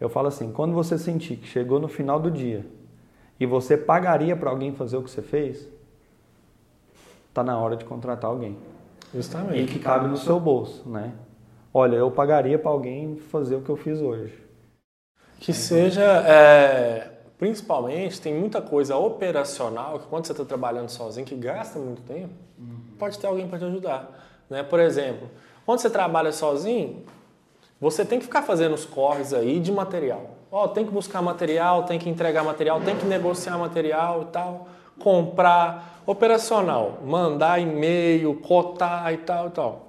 Eu 0.00 0.08
falo 0.08 0.28
assim, 0.28 0.52
quando 0.52 0.74
você 0.74 0.98
sentir 0.98 1.36
que 1.36 1.46
chegou 1.46 1.80
no 1.80 1.88
final 1.88 2.20
do 2.20 2.30
dia 2.30 2.66
e 3.40 3.46
você 3.46 3.76
pagaria 3.76 4.36
para 4.36 4.50
alguém 4.50 4.72
fazer 4.74 4.96
o 4.98 5.02
que 5.02 5.10
você 5.10 5.22
fez, 5.22 5.66
tá 7.32 7.42
na 7.42 7.58
hora 7.58 7.76
de 7.76 7.84
contratar 7.84 8.30
alguém. 8.30 8.58
E 9.12 9.16
Justamente. 9.16 9.72
que 9.72 9.78
cabe 9.78 10.06
no 10.08 10.16
seu 10.18 10.38
bolso, 10.38 10.86
né? 10.88 11.12
Olha, 11.78 11.96
eu 11.96 12.10
pagaria 12.10 12.58
para 12.58 12.70
alguém 12.70 13.16
fazer 13.16 13.54
o 13.54 13.60
que 13.60 13.68
eu 13.68 13.76
fiz 13.76 14.00
hoje. 14.00 14.32
Que 15.38 15.52
seja. 15.52 16.02
é, 16.26 17.10
principalmente, 17.36 18.18
tem 18.18 18.32
muita 18.32 18.62
coisa 18.62 18.96
operacional 18.96 19.98
que 19.98 20.06
quando 20.06 20.24
você 20.24 20.32
está 20.32 20.42
trabalhando 20.42 20.88
sozinho, 20.88 21.26
que 21.26 21.34
gasta 21.34 21.78
muito 21.78 22.00
tempo, 22.00 22.32
pode 22.98 23.18
ter 23.18 23.26
alguém 23.26 23.46
para 23.46 23.58
te 23.58 23.66
ajudar. 23.66 24.10
Né? 24.48 24.62
Por 24.62 24.80
exemplo, 24.80 25.28
quando 25.66 25.80
você 25.80 25.90
trabalha 25.90 26.32
sozinho, 26.32 27.04
você 27.78 28.06
tem 28.06 28.20
que 28.20 28.24
ficar 28.24 28.40
fazendo 28.40 28.74
os 28.74 28.86
corres 28.86 29.34
aí 29.34 29.60
de 29.60 29.70
material. 29.70 30.30
Ó, 30.50 30.68
tem 30.68 30.82
que 30.82 30.90
buscar 30.90 31.20
material, 31.20 31.82
tem 31.82 31.98
que 31.98 32.08
entregar 32.08 32.42
material, 32.42 32.80
tem 32.80 32.96
que 32.96 33.04
negociar 33.04 33.58
material 33.58 34.22
e 34.22 34.32
tal, 34.32 34.66
comprar, 34.98 36.00
operacional, 36.06 37.00
mandar 37.04 37.60
e-mail, 37.60 38.34
cotar 38.36 39.12
e 39.12 39.18
tal 39.18 39.48
e 39.48 39.50
tal. 39.50 39.85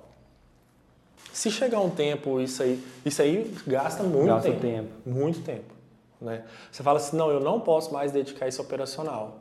Se 1.37 1.51
chegar 1.51 1.79
um 1.81 1.91
tempo, 1.91 2.41
isso 2.41 2.63
aí, 2.63 2.83
isso 3.05 3.21
aí 3.21 3.53
gasta 3.67 4.01
muito 4.01 4.25
Gasta 4.25 4.49
tempo. 4.49 4.59
tempo. 4.59 4.89
Muito 5.05 5.39
tempo. 5.41 5.71
Né? 6.19 6.41
Você 6.71 6.81
fala 6.81 6.97
assim, 6.97 7.15
não, 7.15 7.29
eu 7.29 7.39
não 7.39 7.59
posso 7.59 7.93
mais 7.93 8.11
dedicar 8.11 8.47
isso 8.47 8.59
operacional. 8.59 9.37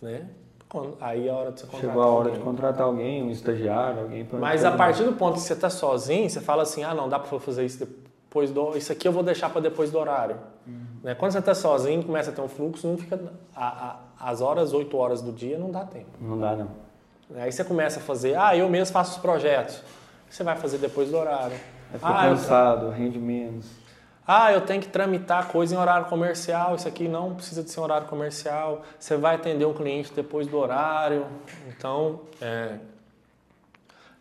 Né? 0.00 0.24
Quando- 0.68 0.96
Aí 1.00 1.26
é 1.26 1.32
a 1.32 1.34
hora 1.34 1.50
de 1.50 1.58
você 1.58 1.66
contratar 1.66 1.90
Chegou 1.90 2.02
a 2.04 2.06
hora 2.06 2.24
de 2.26 2.36
alguém. 2.36 2.44
contratar 2.44 2.86
alguém, 2.86 3.22
um 3.24 3.30
estagiário, 3.32 4.02
alguém 4.02 4.24
para 4.24 4.38
Mas 4.38 4.64
a 4.64 4.70
partir 4.70 5.02
do 5.02 5.14
ponto 5.14 5.34
que 5.34 5.40
você 5.40 5.54
está 5.54 5.68
sozinho, 5.68 6.30
você 6.30 6.40
fala 6.40 6.62
assim, 6.62 6.84
ah, 6.84 6.94
não, 6.94 7.08
dá 7.08 7.18
para 7.18 7.40
fazer 7.40 7.64
isso 7.64 7.84
depois 7.84 8.52
do... 8.52 8.76
Isso 8.76 8.92
aqui 8.92 9.08
eu 9.08 9.12
vou 9.12 9.24
deixar 9.24 9.50
para 9.50 9.60
depois 9.62 9.90
do 9.90 9.98
horário. 9.98 10.36
Né? 11.02 11.12
Quando 11.16 11.32
você 11.32 11.40
está 11.40 11.56
sozinho, 11.56 12.04
começa 12.04 12.30
a 12.30 12.32
ter 12.32 12.40
um 12.40 12.46
fluxo, 12.48 12.86
não 12.86 12.96
fica... 12.96 13.18
A, 13.56 13.96
a, 14.20 14.30
as 14.30 14.40
horas, 14.40 14.72
8 14.72 14.96
horas 14.96 15.20
do 15.20 15.32
dia, 15.32 15.58
não 15.58 15.72
dá 15.72 15.84
tempo. 15.84 16.06
Não 16.20 16.38
dá 16.38 16.54
não. 16.54 16.68
Aí 17.34 17.50
você 17.50 17.64
começa 17.64 17.98
a 17.98 18.02
fazer, 18.02 18.36
ah, 18.38 18.56
eu 18.56 18.68
mesmo 18.68 18.92
faço 18.92 19.16
os 19.16 19.18
projetos. 19.18 19.82
Você 20.32 20.42
vai 20.42 20.56
fazer 20.56 20.78
depois 20.78 21.10
do 21.10 21.18
horário. 21.18 21.54
Fica 21.92 22.06
Ah, 22.06 22.24
eu, 22.26 22.30
cansado, 22.30 22.88
rende 22.88 23.18
menos. 23.18 23.66
ah, 24.26 24.50
eu 24.50 24.62
tenho 24.62 24.80
que 24.80 24.88
tramitar 24.88 25.48
coisa 25.48 25.74
em 25.74 25.78
horário 25.78 26.06
comercial. 26.06 26.74
Isso 26.74 26.88
aqui 26.88 27.06
não 27.06 27.34
precisa 27.34 27.62
de 27.62 27.70
ser 27.70 27.80
horário 27.80 28.06
comercial. 28.06 28.80
Você 28.98 29.14
vai 29.18 29.34
atender 29.34 29.66
um 29.66 29.74
cliente 29.74 30.10
depois 30.14 30.46
do 30.46 30.56
horário. 30.56 31.26
Então, 31.68 32.20
é, 32.40 32.76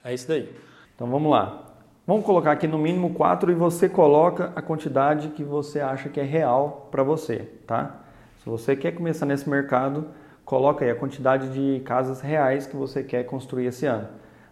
é 0.03 0.13
isso 0.13 0.27
daí. 0.27 0.53
Então 0.93 1.07
vamos 1.07 1.31
lá. 1.31 1.63
Vamos 2.05 2.25
colocar 2.25 2.51
aqui 2.51 2.67
no 2.67 2.77
mínimo 2.77 3.13
quatro 3.13 3.49
e 3.49 3.55
você 3.55 3.87
coloca 3.87 4.51
a 4.53 4.61
quantidade 4.61 5.29
que 5.29 5.45
você 5.45 5.79
acha 5.79 6.09
que 6.09 6.19
é 6.19 6.23
real 6.23 6.89
para 6.91 7.03
você, 7.03 7.47
tá? 7.65 7.95
Se 8.43 8.49
você 8.49 8.75
quer 8.75 8.91
começar 8.91 9.25
nesse 9.25 9.47
mercado, 9.49 10.07
coloca 10.43 10.83
aí 10.83 10.91
a 10.91 10.95
quantidade 10.95 11.47
de 11.53 11.79
casas 11.85 12.19
reais 12.19 12.67
que 12.67 12.75
você 12.75 13.01
quer 13.01 13.23
construir 13.23 13.67
esse 13.67 13.85
ano. 13.85 14.09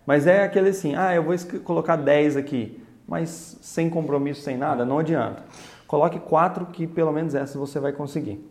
Mas 0.10 0.26
é 0.26 0.42
aquele 0.42 0.70
assim, 0.70 0.96
ah, 0.96 1.14
eu 1.14 1.22
vou 1.22 1.36
colocar 1.64 1.96
10 1.96 2.36
aqui, 2.36 2.82
mas 3.08 3.60
sem 3.62 3.92
compromisso, 3.92 4.42
sem 4.42 4.58
nada, 4.58 4.84
não 4.84 4.98
adianta. 4.98 5.44
Coloque 5.86 6.20
quatro 6.20 6.66
que 6.66 6.88
pelo 6.88 7.12
menos 7.12 7.36
essas 7.36 7.56
você 7.56 7.80
vai 7.80 7.92
conseguir. 7.92 8.44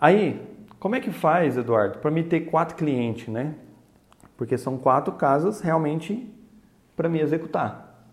Aí, 0.00 0.40
como 0.78 0.94
é 0.94 1.00
que 1.00 1.10
faz, 1.10 1.56
Eduardo, 1.56 1.98
para 1.98 2.12
me 2.12 2.22
ter 2.22 2.42
quatro 2.42 2.76
clientes, 2.76 3.26
né? 3.26 3.56
Porque 4.36 4.56
são 4.56 4.78
quatro 4.78 5.14
casas 5.14 5.60
realmente 5.62 6.32
para 6.94 7.08
me 7.08 7.20
executar. 7.20 8.06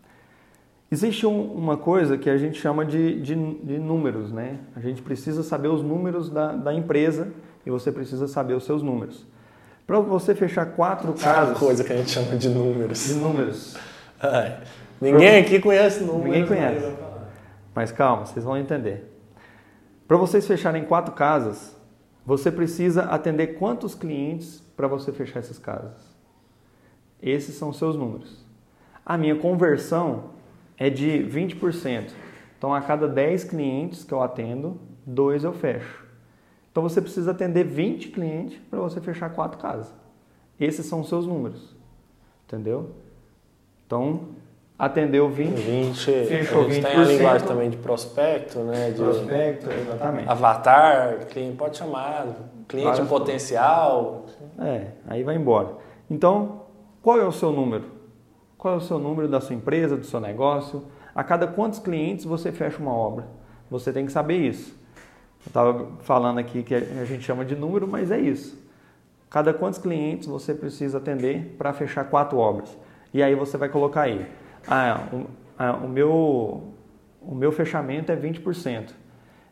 Existe 0.91 1.27
um- 1.27 1.53
uma 1.53 1.77
coisa 1.77 2.17
que 2.17 2.31
a 2.31 2.37
gente 2.39 2.59
chama 2.59 2.83
de, 2.83 3.21
de, 3.21 3.35
de 3.35 3.77
números, 3.77 4.31
né? 4.31 4.57
A 4.75 4.79
gente 4.79 5.03
precisa 5.03 5.43
saber 5.43 5.67
os 5.67 5.83
números 5.83 6.31
da, 6.31 6.53
da 6.53 6.73
empresa 6.73 7.31
e 7.63 7.69
você 7.69 7.91
precisa 7.91 8.27
saber 8.27 8.55
os 8.55 8.63
seus 8.63 8.81
números. 8.81 9.23
Para 9.87 9.99
você 10.01 10.35
fechar 10.35 10.65
quatro 10.65 11.13
casas 11.13 11.57
coisa 11.57 11.81
que 11.81 11.93
a 11.93 11.95
gente 11.95 12.11
chama 12.11 12.35
de 12.35 12.49
números. 12.49 13.07
de 13.07 13.13
números, 13.13 13.77
Ai, 14.19 14.59
ninguém 14.99 15.39
aqui 15.39 15.59
conhece 15.61 16.03
números. 16.03 16.25
Ninguém 16.25 16.45
conhece. 16.45 16.79
vou 16.81 16.91
falar. 16.97 17.29
mas 17.73 17.91
calma, 17.91 18.25
vocês 18.25 18.43
vão 18.43 18.57
entender. 18.57 19.17
Para 20.05 20.17
vocês 20.17 20.45
fecharem 20.45 20.83
quatro 20.83 21.13
casas, 21.15 21.73
você 22.25 22.51
precisa 22.51 23.03
atender 23.03 23.57
quantos 23.57 23.95
clientes 23.95 24.61
para 24.75 24.87
você 24.87 25.13
fechar 25.13 25.39
essas 25.39 25.57
casas? 25.57 26.17
Esses 27.21 27.55
são 27.55 27.69
os 27.69 27.77
seus 27.77 27.95
números. 27.95 28.45
A 29.05 29.17
minha 29.17 29.37
conversão 29.37 30.31
é 30.77 30.89
de 30.89 31.25
20%. 31.31 32.11
Então, 32.57 32.73
a 32.73 32.81
cada 32.81 33.07
10 33.07 33.45
clientes 33.45 34.03
que 34.03 34.13
eu 34.13 34.21
atendo, 34.21 34.81
dois 35.05 35.43
eu 35.43 35.53
fecho. 35.53 36.06
Então, 36.77 36.87
você 36.87 37.01
precisa 37.01 37.31
atender 37.31 37.63
20 37.63 38.09
clientes 38.09 38.59
para 38.69 38.77
você 38.77 39.01
fechar 39.01 39.31
quatro 39.31 39.57
casas. 39.57 39.91
Esses 40.59 40.85
são 40.85 41.01
os 41.01 41.09
seus 41.09 41.25
números. 41.25 41.75
Entendeu? 42.45 42.91
Então, 43.83 44.27
atendeu 44.77 45.27
20, 45.27 45.55
20, 45.55 46.05
Fechou 46.27 46.65
a 46.65 46.69
gente 46.69 46.85
tem 46.85 46.95
a 46.95 47.03
20%. 47.03 47.07
linguagem 47.07 47.47
também 47.47 47.69
de 47.71 47.77
prospecto, 47.77 48.59
né? 48.59 48.91
De 48.91 49.01
prospecto, 49.01 49.71
exatamente. 49.71 50.29
avatar, 50.29 51.25
cliente 51.25 51.57
pode 51.57 51.77
chamar, 51.77 52.27
cliente 52.67 52.89
Várias 52.89 53.09
potencial. 53.09 54.25
É, 54.59 54.89
aí 55.07 55.23
vai 55.23 55.35
embora. 55.35 55.69
Então, 56.07 56.61
qual 57.01 57.19
é 57.19 57.25
o 57.25 57.31
seu 57.31 57.51
número? 57.51 57.85
Qual 58.55 58.75
é 58.75 58.77
o 58.77 58.81
seu 58.81 58.99
número 58.99 59.27
da 59.27 59.41
sua 59.41 59.55
empresa, 59.55 59.97
do 59.97 60.05
seu 60.05 60.19
negócio? 60.19 60.83
A 61.15 61.23
cada 61.23 61.47
quantos 61.47 61.79
clientes 61.79 62.23
você 62.23 62.51
fecha 62.51 62.77
uma 62.77 62.93
obra? 62.93 63.25
Você 63.67 63.91
tem 63.91 64.05
que 64.05 64.11
saber 64.11 64.37
isso. 64.37 64.77
Eu 65.47 65.49
estava 65.49 65.87
falando 66.01 66.39
aqui 66.39 66.61
que 66.61 66.75
a 66.75 67.05
gente 67.05 67.23
chama 67.23 67.45
de 67.45 67.55
número, 67.55 67.87
mas 67.87 68.11
é 68.11 68.19
isso. 68.19 68.57
Cada 69.29 69.53
quantos 69.53 69.79
clientes 69.79 70.27
você 70.27 70.53
precisa 70.53 70.97
atender 70.97 71.55
para 71.57 71.73
fechar 71.73 72.03
quatro 72.05 72.37
obras? 72.37 72.77
E 73.13 73.23
aí 73.23 73.33
você 73.33 73.57
vai 73.57 73.69
colocar 73.69 74.01
aí. 74.03 74.25
Ah, 74.67 75.07
o, 75.11 75.25
ah, 75.57 75.73
o 75.77 75.87
meu, 75.87 76.63
o 77.21 77.33
meu 77.33 77.51
fechamento 77.51 78.11
é 78.11 78.15
20%. 78.15 78.91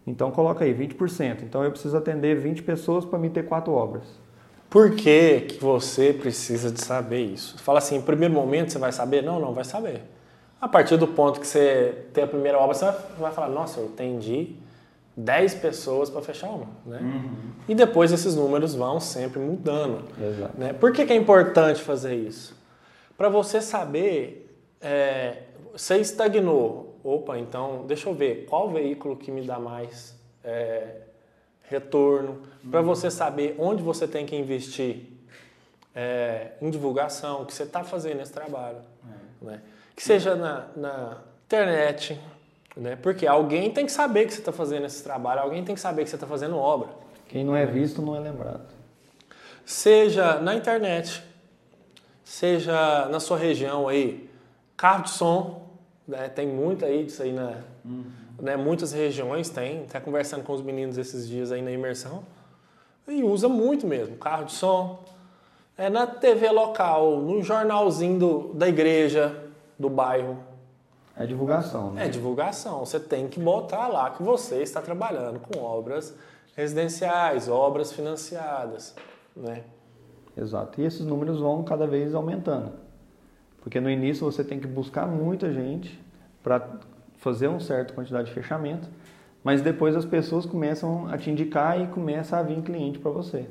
Então 0.06 0.32
coloca 0.32 0.64
aí 0.66 0.74
20%. 0.74 1.44
Então 1.44 1.64
eu 1.64 1.72
preciso 1.72 1.98
atender 1.98 2.36
20 2.36 2.64
pessoas 2.64 3.06
para 3.06 3.18
me 3.18 3.30
ter 3.30 3.46
quatro 3.46 3.74
obras. 3.74 4.04
Por 4.70 4.92
que, 4.92 5.42
que 5.42 5.64
você 5.64 6.12
precisa 6.12 6.70
de 6.70 6.82
saber 6.82 7.22
isso? 7.22 7.58
Fala 7.60 7.80
assim, 7.80 7.96
em 7.96 8.02
primeiro 8.02 8.34
momento 8.34 8.72
você 8.72 8.78
vai 8.78 8.92
saber? 8.92 9.24
Não, 9.24 9.40
não 9.40 9.54
vai 9.54 9.64
saber. 9.64 10.04
A 10.60 10.68
partir 10.68 10.98
do 10.98 11.08
ponto 11.08 11.40
que 11.40 11.48
você 11.48 12.06
tem 12.14 12.24
a 12.24 12.28
primeira 12.28 12.58
obra, 12.58 12.74
você 12.74 12.92
vai, 13.18 13.32
falar, 13.32 13.50
nossa, 13.50 13.80
eu 13.80 13.86
atendi 13.88 14.56
10 15.18 15.56
pessoas 15.56 16.10
para 16.10 16.22
fechar 16.22 16.50
uma. 16.50 16.68
Né? 16.86 17.00
E 17.68 17.76
depois 17.76 18.12
esses 18.12 18.36
números 18.36 18.76
vão 18.76 19.00
sempre 19.00 19.40
mudando. 19.40 20.04
Exato. 20.22 20.58
Né? 20.58 20.74
Por 20.74 20.92
que, 20.92 21.06
que 21.06 21.14
é 21.14 21.16
importante 21.16 21.82
fazer 21.82 22.16
isso? 22.16 22.56
Para 23.18 23.30
você 23.30 23.62
saber, 23.62 24.60
é, 24.82 25.44
você 25.72 25.98
estagnou. 25.98 27.00
Opa, 27.04 27.38
então 27.38 27.86
deixa 27.88 28.10
eu 28.10 28.14
ver 28.14 28.46
qual 28.46 28.70
veículo 28.70 29.16
que 29.16 29.32
me 29.32 29.42
dá 29.42 29.60
mais 29.60 30.16
é, 30.44 30.98
retorno. 31.64 32.42
Para 32.70 32.82
você 32.82 33.10
saber 33.10 33.56
onde 33.58 33.82
você 33.82 34.08
tem 34.08 34.26
que 34.26 34.36
investir 34.36 35.14
é, 35.94 36.52
em 36.62 36.70
divulgação, 36.70 37.44
o 37.44 37.46
que 37.46 37.54
você 37.54 37.64
está 37.64 37.84
fazendo 37.84 38.18
nesse 38.18 38.34
trabalho. 38.34 38.80
Né? 39.42 39.62
Que 39.96 40.04
seja 40.04 40.36
na, 40.36 40.68
na 40.76 41.22
internet, 41.46 42.20
né? 42.76 42.96
porque 42.96 43.26
alguém 43.26 43.72
tem 43.72 43.86
que 43.86 43.92
saber 43.92 44.26
que 44.26 44.34
você 44.34 44.40
está 44.40 44.52
fazendo 44.52 44.86
esse 44.86 45.04
trabalho, 45.04 45.42
alguém 45.42 45.64
tem 45.64 45.76
que 45.76 45.82
saber 45.82 46.04
que 46.04 46.10
você 46.10 46.16
está 46.16 46.28
fazendo 46.28 46.58
obra. 46.58 46.90
Quem 47.28 47.44
não 47.44 47.56
é 47.56 47.66
visto 47.66 48.02
não 48.02 48.16
é 48.16 48.20
lembrado. 48.20 48.66
Seja 49.66 50.40
na 50.40 50.54
internet, 50.56 51.24
seja 52.24 53.08
na 53.10 53.20
sua 53.20 53.38
região 53.38 53.88
aí, 53.88 54.30
carro 54.78 55.04
de 55.04 55.10
som, 55.10 55.70
né? 56.08 56.30
tem 56.30 56.48
muito 56.48 56.86
aí 56.86 57.04
disso 57.04 57.24
aí 57.24 57.32
na, 57.32 57.58
né? 58.40 58.56
Muitas 58.56 58.92
regiões 58.92 59.50
têm, 59.50 59.84
até 59.84 60.00
conversando 60.00 60.44
com 60.44 60.54
os 60.54 60.62
meninos 60.62 60.98
esses 60.98 61.28
dias 61.28 61.52
aí 61.52 61.62
na 61.62 61.72
imersão, 61.72 62.24
e 63.08 63.24
usa 63.24 63.48
muito 63.48 63.86
mesmo, 63.86 64.18
carro 64.18 64.46
de 64.46 64.54
som, 64.54 65.04
é 65.78 65.90
na 65.90 66.08
TV 66.08 66.50
local, 66.50 67.18
no 67.18 67.42
jornalzinho 67.44 68.18
do, 68.18 68.54
da 68.54 68.68
igreja, 68.68 69.44
do 69.78 69.90
bairro. 69.90 70.40
É 71.18 71.26
divulgação, 71.26 71.92
né? 71.92 72.06
É 72.06 72.10
divulgação. 72.10 72.80
Você 72.86 73.00
tem 73.00 73.28
que 73.28 73.40
botar 73.40 73.88
lá 73.88 74.10
que 74.10 74.22
você 74.22 74.62
está 74.62 74.82
trabalhando 74.82 75.40
com 75.40 75.60
obras 75.60 76.14
residenciais, 76.56 77.48
obras 77.48 77.92
financiadas, 77.92 78.96
né? 79.36 79.64
Exato. 80.38 80.82
E 80.82 80.86
esses 80.86 81.06
números 81.06 81.40
vão 81.40 81.64
cada 81.64 81.88
vez 81.88 82.14
aumentando. 82.14 82.74
Porque 83.62 83.80
no 83.80 83.90
início 83.90 84.30
você 84.30 84.44
tem 84.44 84.60
que 84.60 84.68
buscar 84.68 85.08
muita 85.08 85.52
gente 85.52 86.00
para 86.44 86.68
fazer 87.18 87.48
uma 87.48 87.60
certa 87.60 87.94
quantidade 87.94 88.28
de 88.28 88.34
fechamento, 88.34 88.88
mas 89.44 89.62
depois 89.62 89.96
as 89.96 90.06
pessoas 90.06 90.46
começam 90.46 91.08
a 91.08 91.18
te 91.18 91.30
indicar 91.30 91.82
e 91.82 91.88
começa 91.88 92.38
a 92.38 92.44
vir 92.44 92.62
cliente 92.62 93.00
para 93.00 93.12
você. 93.12 93.48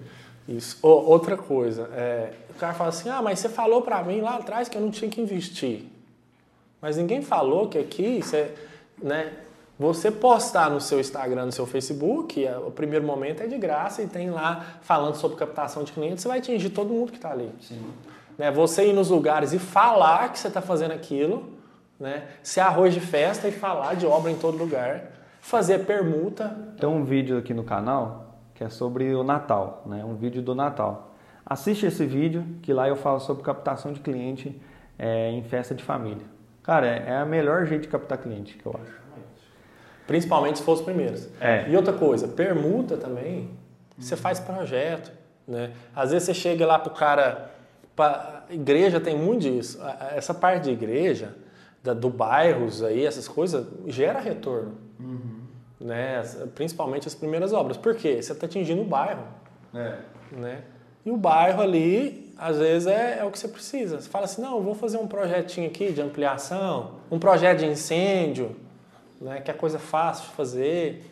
Isso. 0.47 0.79
outra 0.83 1.39
coisa, 1.39 1.89
é, 1.95 2.35
o 2.51 2.55
cara 2.55 2.75
fala 2.75 2.91
assim, 2.91 3.09
ah, 3.09 3.23
mas 3.23 3.39
você 3.39 3.49
falou 3.49 3.81
para 3.81 4.03
mim 4.03 4.21
lá 4.21 4.37
atrás 4.37 4.69
que 4.69 4.77
eu 4.77 4.83
não 4.83 4.91
tinha 4.91 5.11
que 5.11 5.21
investir. 5.21 5.87
Mas 6.85 6.99
ninguém 6.99 7.23
falou 7.23 7.67
que 7.67 7.79
aqui, 7.79 8.21
você, 8.23 8.53
né, 9.03 9.33
você 9.79 10.11
postar 10.11 10.69
no 10.69 10.83
seu 10.83 11.01
Instagram, 11.01 11.47
no 11.47 11.53
seu 11.53 11.65
Facebook, 11.65 12.45
é, 12.45 12.59
o 12.59 12.71
primeiro 12.71 13.07
momento 13.07 13.43
é 13.43 13.47
de 13.47 13.57
graça 13.57 14.03
e 14.03 14.07
tem 14.07 14.29
lá 14.29 14.63
falando 14.83 15.15
sobre 15.15 15.39
captação 15.39 15.83
de 15.83 15.93
clientes, 15.93 16.21
você 16.21 16.29
vai 16.29 16.41
atingir 16.41 16.69
todo 16.69 16.93
mundo 16.93 17.11
que 17.11 17.17
está 17.17 17.31
ali. 17.31 17.51
Sim. 17.63 17.83
Né, 18.37 18.51
você 18.51 18.87
ir 18.87 18.93
nos 18.93 19.09
lugares 19.09 19.55
e 19.55 19.59
falar 19.59 20.31
que 20.31 20.39
você 20.39 20.49
está 20.49 20.61
fazendo 20.61 20.93
aquilo, 20.93 21.55
né, 21.99 22.25
ser 22.43 22.61
arroz 22.61 22.93
de 22.93 23.01
festa 23.01 23.49
e 23.49 23.51
falar 23.51 23.97
de 23.97 24.05
obra 24.05 24.31
em 24.31 24.37
todo 24.37 24.59
lugar, 24.59 25.11
fazer 25.41 25.87
permuta. 25.87 26.55
Tem 26.79 26.87
um 26.87 27.03
vídeo 27.03 27.39
aqui 27.39 27.55
no 27.55 27.65
canal 27.65 28.37
que 28.55 28.63
é 28.63 28.69
sobre 28.69 29.15
o 29.15 29.25
Natal, 29.25 29.85
né? 29.87 30.05
um 30.05 30.17
vídeo 30.17 30.43
do 30.43 30.55
Natal. 30.55 31.15
Assiste 31.47 31.87
esse 31.87 32.05
vídeo, 32.05 32.45
que 32.61 32.75
lá 32.75 32.87
eu 32.87 32.95
falo 32.95 33.21
sobre 33.21 33.43
captação 33.43 33.91
de 33.91 34.01
cliente 34.01 34.61
é, 34.99 35.31
em 35.31 35.43
festa 35.43 35.75
de 35.75 35.83
família. 35.83 36.34
Cara, 36.65 36.87
é, 36.87 37.05
é 37.07 37.17
a 37.19 37.25
melhor 37.25 37.65
jeito 37.67 37.83
de 37.83 37.89
captar 37.89 38.19
cliente 38.19 38.57
que 38.57 38.67
eu 38.67 38.75
acho. 38.83 39.05
Principalmente 40.07 40.59
se 40.59 40.65
for 40.65 40.73
os 40.73 40.83
primeiros. 40.83 41.29
É. 41.41 41.69
E 41.69 41.77
outra 41.77 41.93
coisa, 41.93 42.27
permuta 42.27 42.97
também, 42.97 43.51
você 43.97 44.17
faz 44.17 44.41
projeto. 44.41 45.13
Né? 45.47 45.73
Às 45.95 46.11
vezes 46.11 46.27
você 46.27 46.35
chega 46.35 46.67
lá 46.67 46.79
pro 46.79 46.93
cara. 46.93 47.51
Pra, 47.95 48.45
igreja 48.51 48.99
tem 49.01 49.17
muito 49.17 49.43
disso. 49.43 49.81
Essa 50.15 50.35
parte 50.35 50.65
de 50.65 50.71
igreja, 50.71 51.35
da, 51.83 51.95
do 51.95 52.11
bairros 52.11 52.83
aí, 52.83 53.07
essas 53.07 53.29
coisas, 53.29 53.67
gera 53.87 54.19
retorno. 54.19 54.75
Uhum 54.99 55.45
né? 55.85 56.23
principalmente 56.55 57.07
as 57.07 57.15
primeiras 57.15 57.53
obras. 57.53 57.77
Por 57.77 57.95
quê? 57.95 58.21
Você 58.21 58.33
está 58.33 58.47
atingindo 58.47 58.81
o 58.81 58.87
bairro. 58.87 59.25
É. 59.75 59.99
Né? 60.33 60.63
E 61.05 61.11
o 61.11 61.17
bairro 61.17 61.61
ali, 61.63 62.24
às 62.37 62.59
vezes, 62.59 62.87
é, 62.87 63.19
é, 63.21 63.25
o 63.25 63.31
que 63.31 63.39
você 63.39 63.49
precisa. 63.49 64.01
Você 64.01 64.09
fala 64.09 64.25
assim, 64.25 64.43
não, 64.43 64.61
vou 64.61 64.75
fazer 64.75 64.99
um 64.99 65.07
projetinho 65.07 65.67
aqui 65.67 65.93
de 65.93 66.01
ampliação, 66.01 66.97
um 67.11 67.19
projeto 67.19 67.61
de 67.61 67.67
incêndio, 67.67 68.57
né? 69.21 69.41
que 69.41 69.51
é 69.51 69.55
coisa 69.55 69.79
fácil 69.79 70.29
de 70.29 70.35
fazer. 70.35 71.11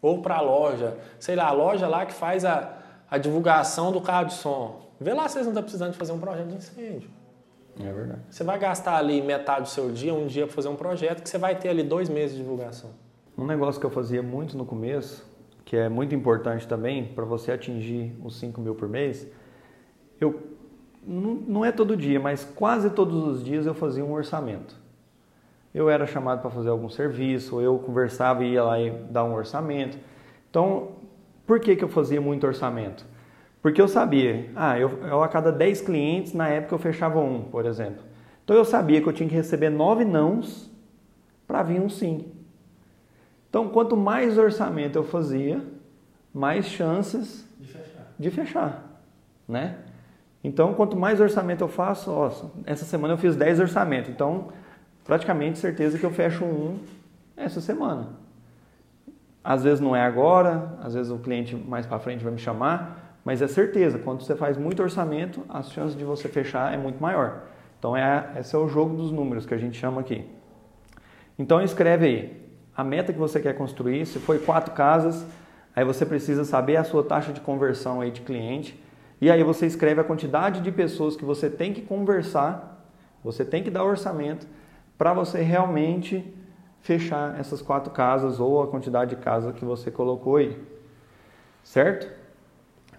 Ou 0.00 0.22
para 0.22 0.36
a 0.36 0.40
loja. 0.40 0.96
Sei 1.18 1.34
lá, 1.34 1.46
a 1.46 1.52
loja 1.52 1.88
lá 1.88 2.06
que 2.06 2.12
faz 2.12 2.44
a, 2.44 2.78
a 3.10 3.18
divulgação 3.18 3.90
do 3.90 4.00
carro 4.00 4.26
de 4.26 4.34
som. 4.34 4.88
Vê 5.00 5.12
lá 5.12 5.26
se 5.26 5.34
vocês 5.34 5.46
não 5.46 5.52
estão 5.52 5.62
precisando 5.62 5.92
de 5.92 5.98
fazer 5.98 6.12
um 6.12 6.20
projeto 6.20 6.46
de 6.46 6.54
incêndio. 6.54 7.10
É 7.80 7.92
verdade. 7.92 8.20
Você 8.30 8.44
vai 8.44 8.58
gastar 8.58 8.96
ali 8.96 9.22
metade 9.22 9.62
do 9.62 9.68
seu 9.68 9.90
dia, 9.90 10.12
um 10.12 10.26
dia 10.26 10.46
para 10.46 10.54
fazer 10.54 10.68
um 10.68 10.76
projeto, 10.76 11.22
que 11.22 11.28
você 11.28 11.38
vai 11.38 11.56
ter 11.56 11.68
ali 11.68 11.82
dois 11.82 12.08
meses 12.08 12.36
de 12.36 12.42
divulgação. 12.42 12.90
Um 13.36 13.46
negócio 13.46 13.80
que 13.80 13.86
eu 13.86 13.90
fazia 13.90 14.22
muito 14.22 14.56
no 14.56 14.64
começo, 14.64 15.24
que 15.64 15.76
é 15.76 15.88
muito 15.88 16.14
importante 16.14 16.66
também 16.66 17.04
para 17.04 17.24
você 17.24 17.52
atingir 17.52 18.16
os 18.24 18.38
5 18.38 18.60
mil 18.60 18.74
por 18.74 18.88
mês, 18.88 19.26
eu 20.20 20.57
não 21.08 21.64
é 21.64 21.72
todo 21.72 21.96
dia, 21.96 22.20
mas 22.20 22.44
quase 22.44 22.90
todos 22.90 23.24
os 23.26 23.44
dias 23.44 23.66
eu 23.66 23.74
fazia 23.74 24.04
um 24.04 24.12
orçamento. 24.12 24.76
Eu 25.74 25.88
era 25.88 26.06
chamado 26.06 26.40
para 26.40 26.50
fazer 26.50 26.68
algum 26.68 26.88
serviço, 26.88 27.60
eu 27.60 27.78
conversava 27.78 28.44
e 28.44 28.52
ia 28.52 28.64
lá 28.64 28.80
e 28.80 28.90
dar 28.90 29.24
um 29.24 29.34
orçamento. 29.34 29.98
Então, 30.50 30.92
por 31.46 31.60
que, 31.60 31.76
que 31.76 31.84
eu 31.84 31.88
fazia 31.88 32.20
muito 32.20 32.46
orçamento? 32.46 33.04
Porque 33.62 33.80
eu 33.80 33.88
sabia, 33.88 34.50
ah, 34.54 34.78
eu, 34.78 34.90
eu 35.04 35.22
a 35.22 35.28
cada 35.28 35.50
10 35.50 35.80
clientes, 35.82 36.32
na 36.32 36.48
época 36.48 36.74
eu 36.74 36.78
fechava 36.78 37.18
um, 37.20 37.42
por 37.42 37.66
exemplo. 37.66 38.02
Então 38.44 38.56
eu 38.56 38.64
sabia 38.64 39.00
que 39.00 39.08
eu 39.08 39.12
tinha 39.12 39.28
que 39.28 39.34
receber 39.34 39.70
nove 39.70 40.04
nãos 40.04 40.70
para 41.46 41.62
vir 41.62 41.80
um 41.80 41.88
sim. 41.88 42.32
Então, 43.48 43.68
quanto 43.68 43.96
mais 43.96 44.36
orçamento 44.36 44.96
eu 44.96 45.04
fazia, 45.04 45.62
mais 46.32 46.66
chances 46.66 47.48
de 47.58 47.66
fechar. 47.66 48.14
De 48.18 48.30
fechar 48.30 48.88
né? 49.48 49.78
Então, 50.42 50.74
quanto 50.74 50.96
mais 50.96 51.20
orçamento 51.20 51.62
eu 51.62 51.68
faço, 51.68 52.50
essa 52.64 52.84
semana 52.84 53.14
eu 53.14 53.18
fiz 53.18 53.34
10 53.34 53.60
orçamentos, 53.60 54.10
então 54.10 54.48
praticamente 55.04 55.58
certeza 55.58 55.98
que 55.98 56.04
eu 56.04 56.10
fecho 56.10 56.44
um 56.44 56.78
essa 57.36 57.60
semana. 57.60 58.08
Às 59.42 59.64
vezes 59.64 59.80
não 59.80 59.96
é 59.96 60.02
agora, 60.02 60.76
às 60.82 60.94
vezes 60.94 61.10
o 61.10 61.18
cliente 61.18 61.56
mais 61.56 61.86
para 61.86 61.98
frente 61.98 62.22
vai 62.22 62.32
me 62.32 62.38
chamar, 62.38 63.18
mas 63.24 63.42
é 63.42 63.48
certeza, 63.48 63.98
quando 63.98 64.22
você 64.22 64.36
faz 64.36 64.56
muito 64.56 64.82
orçamento, 64.82 65.44
as 65.48 65.70
chances 65.72 65.96
de 65.96 66.04
você 66.04 66.28
fechar 66.28 66.72
é 66.72 66.76
muito 66.76 67.00
maior. 67.00 67.42
Então, 67.78 67.96
é, 67.96 68.32
esse 68.38 68.54
é 68.54 68.58
o 68.58 68.68
jogo 68.68 68.96
dos 68.96 69.12
números 69.12 69.46
que 69.46 69.54
a 69.54 69.58
gente 69.58 69.78
chama 69.78 70.00
aqui. 70.00 70.24
Então, 71.38 71.62
escreve 71.62 72.06
aí, 72.06 72.48
a 72.76 72.82
meta 72.82 73.12
que 73.12 73.18
você 73.18 73.40
quer 73.40 73.54
construir, 73.54 74.06
se 74.06 74.18
foi 74.18 74.38
quatro 74.38 74.72
casas, 74.72 75.26
aí 75.74 75.84
você 75.84 76.04
precisa 76.04 76.44
saber 76.44 76.76
a 76.76 76.84
sua 76.84 77.02
taxa 77.02 77.32
de 77.32 77.40
conversão 77.40 78.00
aí 78.00 78.10
de 78.10 78.20
cliente, 78.20 78.80
e 79.20 79.30
aí 79.30 79.42
você 79.42 79.66
escreve 79.66 80.00
a 80.00 80.04
quantidade 80.04 80.60
de 80.60 80.70
pessoas 80.70 81.16
que 81.16 81.24
você 81.24 81.50
tem 81.50 81.72
que 81.72 81.82
conversar, 81.82 82.84
você 83.22 83.44
tem 83.44 83.62
que 83.62 83.70
dar 83.70 83.84
orçamento 83.84 84.46
para 84.96 85.12
você 85.12 85.42
realmente 85.42 86.24
fechar 86.80 87.38
essas 87.38 87.60
quatro 87.60 87.92
casas 87.92 88.38
ou 88.40 88.62
a 88.62 88.68
quantidade 88.68 89.16
de 89.16 89.22
casas 89.22 89.54
que 89.54 89.64
você 89.64 89.90
colocou 89.90 90.36
aí, 90.36 90.56
certo? 91.62 92.08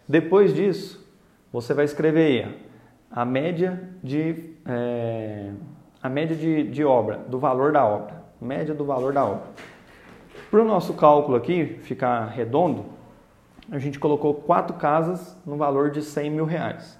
Depois 0.08 0.54
disso, 0.54 1.08
você 1.52 1.74
vai 1.74 1.86
escrever 1.86 2.46
aí 2.46 2.62
a 3.10 3.26
média 3.26 3.90
de 4.04 4.54
é, 4.66 5.52
a 6.02 6.10
média 6.10 6.36
de, 6.36 6.64
de 6.70 6.84
obra, 6.84 7.18
do 7.18 7.40
valor 7.40 7.72
da 7.72 7.86
obra 7.86 8.20
média 8.42 8.74
do 8.74 8.86
valor 8.86 9.14
da 9.14 9.26
obra. 9.26 9.44
Para 10.50 10.62
o 10.62 10.66
nosso 10.66 10.94
cálculo 10.94 11.36
aqui 11.38 11.80
ficar 11.82 12.26
redondo, 12.26 12.86
a 13.72 13.78
gente 13.78 14.00
colocou 14.00 14.34
quatro 14.34 14.76
casas 14.78 15.38
no 15.46 15.58
valor 15.58 15.92
de 15.92 16.02
100 16.02 16.32
mil 16.32 16.46
reais. 16.46 17.00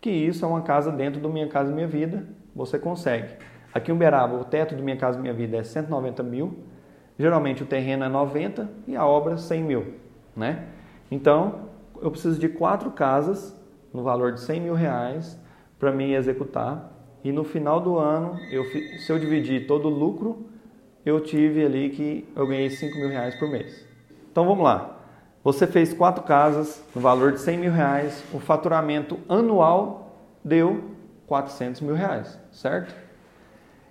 Que 0.00 0.10
isso 0.10 0.44
é 0.44 0.48
uma 0.48 0.62
casa 0.62 0.90
dentro 0.90 1.20
do 1.20 1.28
Minha 1.28 1.48
Casa 1.48 1.72
Minha 1.72 1.86
Vida, 1.86 2.26
você 2.54 2.78
consegue. 2.78 3.34
Aqui 3.72 3.90
em 3.90 3.94
Uberaba, 3.94 4.36
o 4.36 4.44
teto 4.44 4.74
do 4.74 4.82
Minha 4.82 4.96
Casa 4.96 5.18
Minha 5.18 5.34
Vida 5.34 5.56
é 5.56 5.62
190 5.62 6.22
mil, 6.22 6.58
geralmente 7.18 7.62
o 7.62 7.66
terreno 7.66 8.04
é 8.04 8.08
90 8.08 8.68
e 8.86 8.96
a 8.96 9.04
obra 9.04 9.36
100 9.36 9.62
mil. 9.62 9.94
Né? 10.36 10.66
Então, 11.10 11.68
eu 12.00 12.10
preciso 12.10 12.38
de 12.38 12.48
quatro 12.48 12.90
casas 12.92 13.56
no 13.92 14.02
valor 14.02 14.32
de 14.32 14.40
100 14.40 14.60
mil 14.60 14.74
reais 14.74 15.38
para 15.78 15.92
mim 15.92 16.12
executar. 16.12 16.92
E 17.24 17.32
no 17.32 17.42
final 17.42 17.80
do 17.80 17.98
ano, 17.98 18.38
eu, 18.50 18.64
se 18.64 19.10
eu 19.10 19.18
dividir 19.18 19.66
todo 19.66 19.86
o 19.86 19.90
lucro 19.90 20.48
eu 21.08 21.20
tive 21.20 21.64
ali 21.64 21.90
que 21.90 22.28
eu 22.36 22.46
ganhei 22.46 22.68
5 22.68 22.98
mil 22.98 23.08
reais 23.08 23.34
por 23.36 23.48
mês. 23.48 23.86
Então 24.30 24.46
vamos 24.46 24.62
lá. 24.62 24.97
Você 25.48 25.66
fez 25.66 25.94
quatro 25.94 26.22
casas 26.24 26.84
no 26.94 27.00
valor 27.00 27.32
de 27.32 27.40
100 27.40 27.56
mil 27.56 27.72
reais, 27.72 28.22
o 28.34 28.38
faturamento 28.38 29.18
anual 29.26 30.14
deu 30.44 30.90
400 31.26 31.80
mil 31.80 31.94
reais, 31.94 32.38
certo? 32.52 32.94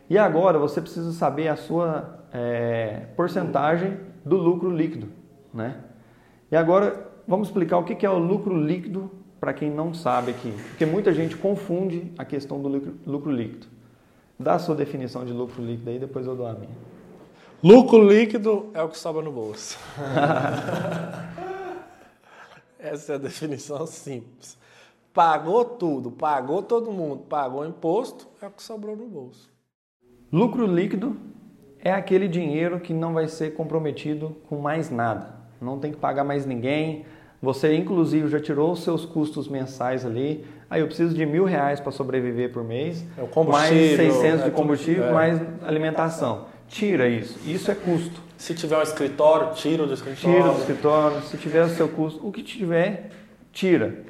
E 0.07 0.19
agora 0.19 0.59
você 0.59 0.79
precisa 0.79 1.11
saber 1.13 1.47
a 1.47 1.55
sua 1.55 2.19
é, 2.31 3.07
porcentagem 3.15 3.97
do 4.23 4.37
lucro 4.37 4.69
líquido, 4.69 5.07
né? 5.51 5.77
E 6.51 6.55
agora 6.55 7.09
vamos 7.27 7.47
explicar 7.47 7.79
o 7.79 7.83
que 7.83 8.05
é 8.05 8.09
o 8.09 8.19
lucro 8.19 8.55
líquido 8.55 9.09
para 9.39 9.51
quem 9.51 9.71
não 9.71 9.95
sabe 9.95 10.29
aqui, 10.29 10.51
porque 10.51 10.85
muita 10.85 11.11
gente 11.11 11.35
confunde 11.35 12.13
a 12.19 12.23
questão 12.23 12.61
do 12.61 12.67
lucro, 12.67 12.93
lucro 13.03 13.31
líquido. 13.31 13.65
Dá 14.39 14.53
a 14.53 14.59
sua 14.59 14.75
definição 14.75 15.25
de 15.25 15.33
lucro 15.33 15.59
líquido 15.63 15.89
aí, 15.89 15.97
depois 15.97 16.27
eu 16.27 16.35
dou 16.35 16.45
a 16.45 16.53
minha. 16.53 16.77
Lucro 17.63 18.07
líquido 18.07 18.69
é 18.75 18.83
o 18.83 18.89
que 18.89 18.99
sobra 18.99 19.23
no 19.23 19.31
bolso. 19.31 19.79
Essa 22.87 23.13
é 23.13 23.15
a 23.15 23.19
definição 23.19 23.85
simples. 23.85 24.57
Pagou 25.13 25.65
tudo, 25.65 26.11
pagou 26.11 26.61
todo 26.61 26.91
mundo, 26.91 27.23
pagou 27.23 27.65
imposto, 27.65 28.27
é 28.41 28.47
o 28.47 28.51
que 28.51 28.61
sobrou 28.61 28.95
no 28.95 29.07
bolso. 29.07 29.49
Lucro 30.31 30.65
líquido 30.65 31.17
é 31.79 31.91
aquele 31.91 32.27
dinheiro 32.27 32.79
que 32.79 32.93
não 32.93 33.13
vai 33.13 33.27
ser 33.27 33.53
comprometido 33.53 34.35
com 34.47 34.57
mais 34.57 34.91
nada. 34.91 35.35
Não 35.59 35.79
tem 35.79 35.91
que 35.91 35.97
pagar 35.97 36.23
mais 36.23 36.45
ninguém. 36.45 37.05
Você, 37.41 37.75
inclusive, 37.75 38.27
já 38.27 38.39
tirou 38.39 38.71
os 38.71 38.83
seus 38.83 39.05
custos 39.05 39.47
mensais 39.47 40.05
ali. 40.05 40.45
Aí 40.69 40.81
eu 40.81 40.87
preciso 40.87 41.15
de 41.15 41.25
mil 41.25 41.45
reais 41.45 41.79
para 41.79 41.91
sobreviver 41.91 42.51
por 42.51 42.63
mês. 42.63 43.05
É. 43.17 43.43
Mais 43.43 43.69
600 43.69 44.43
de 44.43 44.47
é 44.49 44.51
combustível, 44.51 45.05
é. 45.05 45.13
mais 45.13 45.41
alimentação. 45.63 46.45
tira 46.67 47.07
isso. 47.07 47.39
Isso 47.49 47.71
é 47.71 47.75
custo. 47.75 48.26
Se 48.37 48.53
tiver 48.53 48.77
um 48.77 48.81
escritório, 48.83 49.53
tira 49.55 49.85
do 49.85 49.93
escritório. 49.93 50.37
Tira 50.37 50.53
do 50.53 50.59
escritório. 50.59 51.21
Se 51.23 51.37
tiver 51.37 51.65
o 51.65 51.69
seu 51.69 51.89
custo, 51.89 52.25
o 52.25 52.31
que 52.31 52.43
tiver, 52.43 53.09
tira. 53.51 54.03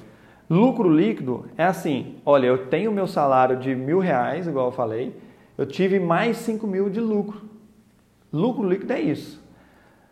Lucro 0.50 0.90
líquido 0.90 1.46
é 1.58 1.63
assim: 1.63 2.18
olha, 2.26 2.48
eu 2.48 2.68
tenho 2.68 2.92
meu 2.92 3.08
salário 3.08 3.58
de 3.58 3.74
mil 3.74 4.00
reais, 4.00 4.48
igual 4.48 4.68
eu 4.68 4.72
falei, 4.72 5.16
eu 5.58 5.66
tive 5.66 6.00
mais 6.00 6.38
cinco 6.38 6.68
mil 6.68 6.90
de 6.90 7.00
lucro. 7.00 7.42
Lucro 8.32 8.68
líquido 8.68 8.94
é 8.94 9.00
isso. 9.00 9.42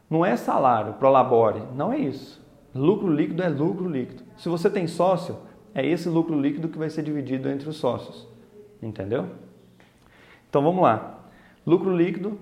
Não 0.10 0.26
é 0.26 0.38
salário, 0.38 0.94
prolabore, 0.94 1.62
não 1.76 1.92
é 1.92 1.98
isso. 1.98 2.44
Lucro 2.74 3.08
líquido 3.08 3.44
é 3.44 3.50
lucro 3.50 3.88
líquido. 3.88 4.24
Se 4.38 4.48
você 4.48 4.70
tem 4.70 4.88
sócio, 4.88 5.38
é 5.74 5.86
esse 5.86 6.08
lucro 6.08 6.40
líquido 6.40 6.70
que 6.70 6.78
vai 6.78 6.90
ser 6.90 7.04
dividido 7.04 7.50
entre 7.50 7.68
os 7.68 7.78
sócios. 7.78 8.28
Entendeu? 8.82 9.28
Então 10.50 10.64
vamos 10.64 10.82
lá. 10.82 11.20
Lucro 11.66 11.96
líquido, 11.96 12.38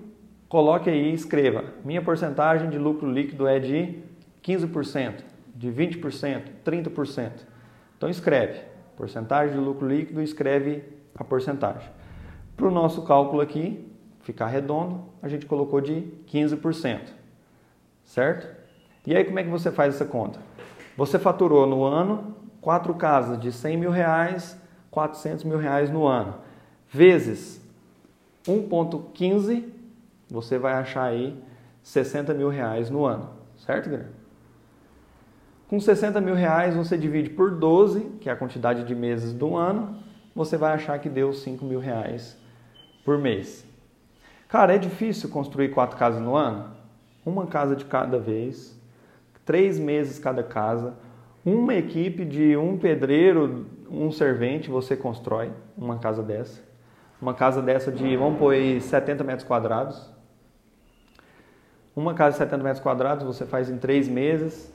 coloque 0.54 0.88
aí 0.88 1.12
escreva. 1.12 1.64
Minha 1.84 2.00
porcentagem 2.00 2.70
de 2.70 2.78
lucro 2.78 3.10
líquido 3.10 3.44
é 3.44 3.58
de 3.58 3.98
15%, 4.40 5.24
de 5.52 5.68
20%, 5.68 6.42
30%. 6.64 7.32
Então 7.98 8.08
escreve. 8.08 8.60
Porcentagem 8.96 9.52
de 9.52 9.60
lucro 9.60 9.88
líquido, 9.88 10.22
escreve 10.22 10.84
a 11.12 11.24
porcentagem. 11.24 11.90
Para 12.56 12.68
o 12.68 12.70
nosso 12.70 13.02
cálculo 13.02 13.42
aqui 13.42 13.84
ficar 14.20 14.46
redondo, 14.46 15.04
a 15.20 15.26
gente 15.26 15.44
colocou 15.44 15.80
de 15.80 16.06
15%. 16.28 17.00
Certo? 18.04 18.46
E 19.04 19.16
aí 19.16 19.24
como 19.24 19.40
é 19.40 19.42
que 19.42 19.50
você 19.50 19.72
faz 19.72 19.96
essa 19.96 20.04
conta? 20.04 20.38
Você 20.96 21.18
faturou 21.18 21.66
no 21.66 21.82
ano 21.82 22.36
quatro 22.60 22.94
casas 22.94 23.40
de 23.40 23.50
100 23.50 23.76
mil 23.76 23.90
reais, 23.90 24.56
400 24.92 25.42
mil 25.42 25.58
reais 25.58 25.90
no 25.90 26.06
ano, 26.06 26.36
vezes 26.88 27.60
1,15, 28.46 29.73
você 30.34 30.58
vai 30.58 30.74
achar 30.74 31.04
aí 31.04 31.40
60 31.82 32.34
mil 32.34 32.48
reais 32.48 32.90
no 32.90 33.06
ano, 33.06 33.30
certo, 33.56 33.88
Guilherme? 33.88 34.12
Com 35.68 35.80
60 35.80 36.20
mil 36.20 36.34
reais, 36.34 36.76
você 36.76 36.98
divide 36.98 37.30
por 37.30 37.52
12, 37.52 38.00
que 38.20 38.28
é 38.28 38.32
a 38.32 38.36
quantidade 38.36 38.84
de 38.84 38.94
meses 38.94 39.32
do 39.32 39.56
ano, 39.56 39.96
você 40.34 40.56
vai 40.56 40.72
achar 40.72 40.98
que 40.98 41.08
deu 41.08 41.32
5 41.32 41.64
mil 41.64 41.78
reais 41.78 42.36
por 43.04 43.16
mês. 43.16 43.64
Cara, 44.48 44.74
é 44.74 44.78
difícil 44.78 45.28
construir 45.28 45.70
quatro 45.70 45.96
casas 45.96 46.20
no 46.20 46.34
ano? 46.34 46.70
Uma 47.24 47.46
casa 47.46 47.74
de 47.74 47.84
cada 47.84 48.18
vez, 48.18 48.78
três 49.44 49.78
meses 49.78 50.18
cada 50.18 50.42
casa, 50.42 50.94
uma 51.44 51.74
equipe 51.74 52.24
de 52.24 52.56
um 52.56 52.76
pedreiro, 52.76 53.66
um 53.90 54.10
servente, 54.10 54.70
você 54.70 54.96
constrói 54.96 55.50
uma 55.76 55.98
casa 55.98 56.22
dessa. 56.22 56.62
Uma 57.20 57.34
casa 57.34 57.62
dessa 57.62 57.90
de, 57.92 58.16
vamos 58.16 58.38
pôr 58.38 58.54
aí, 58.54 58.80
70 58.80 59.24
metros 59.24 59.46
quadrados. 59.46 60.13
Uma 61.96 62.14
casa 62.14 62.32
de 62.32 62.38
70 62.38 62.64
metros 62.64 62.82
quadrados 62.82 63.24
você 63.24 63.46
faz 63.46 63.70
em 63.70 63.78
três 63.78 64.08
meses, 64.08 64.72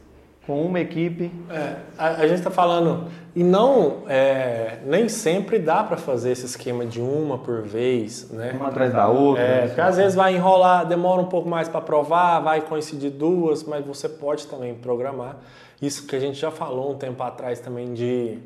com 0.48 0.64
uma 0.66 0.80
equipe. 0.80 1.32
É, 1.50 1.76
a, 1.98 2.08
a, 2.08 2.28
gente 2.28 2.40
está 2.40 2.50
falando, 2.50 3.08
e 3.36 3.44
não, 3.44 4.04
é, 4.08 4.80
nem 4.86 5.08
sempre 5.10 5.60
dá 5.60 5.84
para 5.84 5.98
fazer 5.98 6.32
esse 6.32 6.46
esquema 6.46 6.86
de 6.86 7.02
uma 7.02 7.38
por 7.38 7.62
vez, 7.62 8.32
né? 8.32 8.54
Uma 8.56 8.70
atrás 8.70 8.94
da 8.94 9.08
outra. 9.08 9.44
É, 9.44 9.62
né? 9.62 9.68
porque 9.68 9.82
às 9.82 9.98
vezes 9.98 10.16
vai 10.16 10.36
enrolar, 10.36 10.88
demora 10.88 11.22
um 11.22 11.28
pouco 11.28 11.48
mais 11.48 11.68
para 11.68 11.82
provar, 11.82 12.40
vai 12.40 12.62
coincidir 12.62 13.12
duas, 13.12 13.64
mas 13.64 13.86
você 13.86 14.08
pode 14.08 14.48
também 14.48 14.74
programar. 14.74 15.38
Isso 15.82 16.08
que 16.08 16.16
a 16.16 16.20
gente 16.20 16.40
já 16.40 16.50
falou 16.50 16.94
um 16.94 16.96
tempo 16.96 17.22
atrás 17.22 17.60
também 17.60 17.94
de 17.94 18.40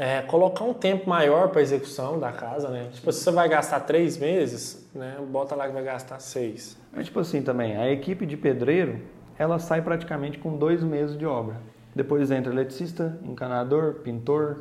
é, 0.00 0.22
colocar 0.22 0.64
um 0.64 0.72
tempo 0.72 1.06
maior 1.06 1.50
para 1.50 1.60
execução 1.60 2.18
da 2.18 2.32
casa, 2.32 2.70
né? 2.70 2.88
Tipo, 2.90 3.12
se 3.12 3.22
você 3.22 3.30
vai 3.30 3.46
gastar 3.50 3.80
três 3.80 4.16
meses, 4.16 4.88
né? 4.94 5.18
Bota 5.28 5.54
lá 5.54 5.66
que 5.66 5.74
vai 5.74 5.84
gastar 5.84 6.18
seis. 6.20 6.74
É 6.96 7.02
tipo 7.02 7.20
assim 7.20 7.42
também, 7.42 7.76
a 7.76 7.92
equipe 7.92 8.24
de 8.24 8.34
pedreiro, 8.34 8.98
ela 9.38 9.58
sai 9.58 9.82
praticamente 9.82 10.38
com 10.38 10.56
dois 10.56 10.82
meses 10.82 11.18
de 11.18 11.26
obra. 11.26 11.56
Depois 11.94 12.30
entra 12.30 12.50
eletricista, 12.50 13.18
encanador, 13.22 13.96
pintor, 13.96 14.60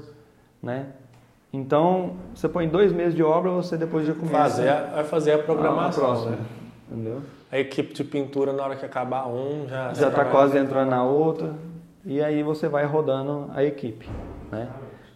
né? 0.61 0.87
Então, 1.53 2.17
você 2.35 2.49
põe 2.49 2.67
dois 2.67 2.91
meses 2.91 3.15
de 3.15 3.23
obra, 3.23 3.49
você 3.49 3.77
depois 3.77 4.05
já 4.05 4.13
começa... 4.13 4.37
Fazer, 4.37 4.91
vai 4.91 5.03
fazer 5.05 5.31
a 5.31 5.37
programação, 5.39 6.31
né? 6.31 6.37
Entendeu? 6.91 7.21
a 7.51 7.57
equipe 7.57 7.93
de 7.93 8.03
pintura, 8.03 8.53
na 8.53 8.63
hora 8.63 8.75
que 8.75 8.85
acabar 8.85 9.27
um, 9.27 9.67
já 9.67 9.93
já 9.93 10.09
está 10.09 10.25
quase 10.25 10.57
entrando 10.57 10.89
na 10.89 11.03
outra 11.03 11.55
e 12.05 12.21
aí 12.21 12.43
você 12.43 12.67
vai 12.67 12.85
rodando 12.85 13.49
a 13.55 13.63
equipe, 13.63 14.07
né? 14.51 14.67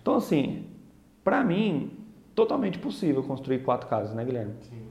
Então 0.03 0.15
assim, 0.15 0.67
para 1.23 1.43
mim, 1.43 1.91
totalmente 2.35 2.77
possível 2.77 3.23
construir 3.23 3.59
quatro 3.63 3.87
casas, 3.87 4.13
né, 4.13 4.23
Guilherme? 4.23 4.53
Sim. 4.69 4.83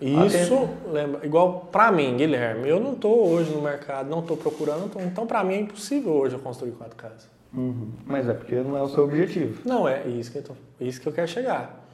Isso, 0.00 0.68
lembra, 0.90 1.24
igual 1.24 1.68
para 1.72 1.92
mim, 1.92 2.16
Guilherme, 2.16 2.68
eu 2.68 2.80
não 2.80 2.94
estou 2.94 3.28
hoje 3.28 3.50
no 3.50 3.62
mercado, 3.62 4.10
não 4.10 4.20
estou 4.20 4.36
procurando, 4.36 4.90
então 5.00 5.26
para 5.26 5.44
mim 5.44 5.54
é 5.54 5.60
impossível 5.60 6.12
hoje 6.12 6.34
eu 6.34 6.40
construir 6.40 6.72
quatro 6.72 6.96
casas. 6.96 7.28
Uhum. 7.52 7.92
Mas 8.04 8.28
é 8.28 8.34
porque 8.34 8.56
não 8.56 8.76
é 8.76 8.82
o 8.82 8.88
seu 8.88 9.04
objetivo. 9.04 9.62
Não 9.64 9.86
é, 9.86 10.06
isso 10.08 10.32
que 10.32 10.38
eu, 10.38 10.42
tô, 10.42 10.54
isso 10.80 11.00
que 11.00 11.06
eu 11.06 11.12
quero 11.12 11.28
chegar. 11.28 11.86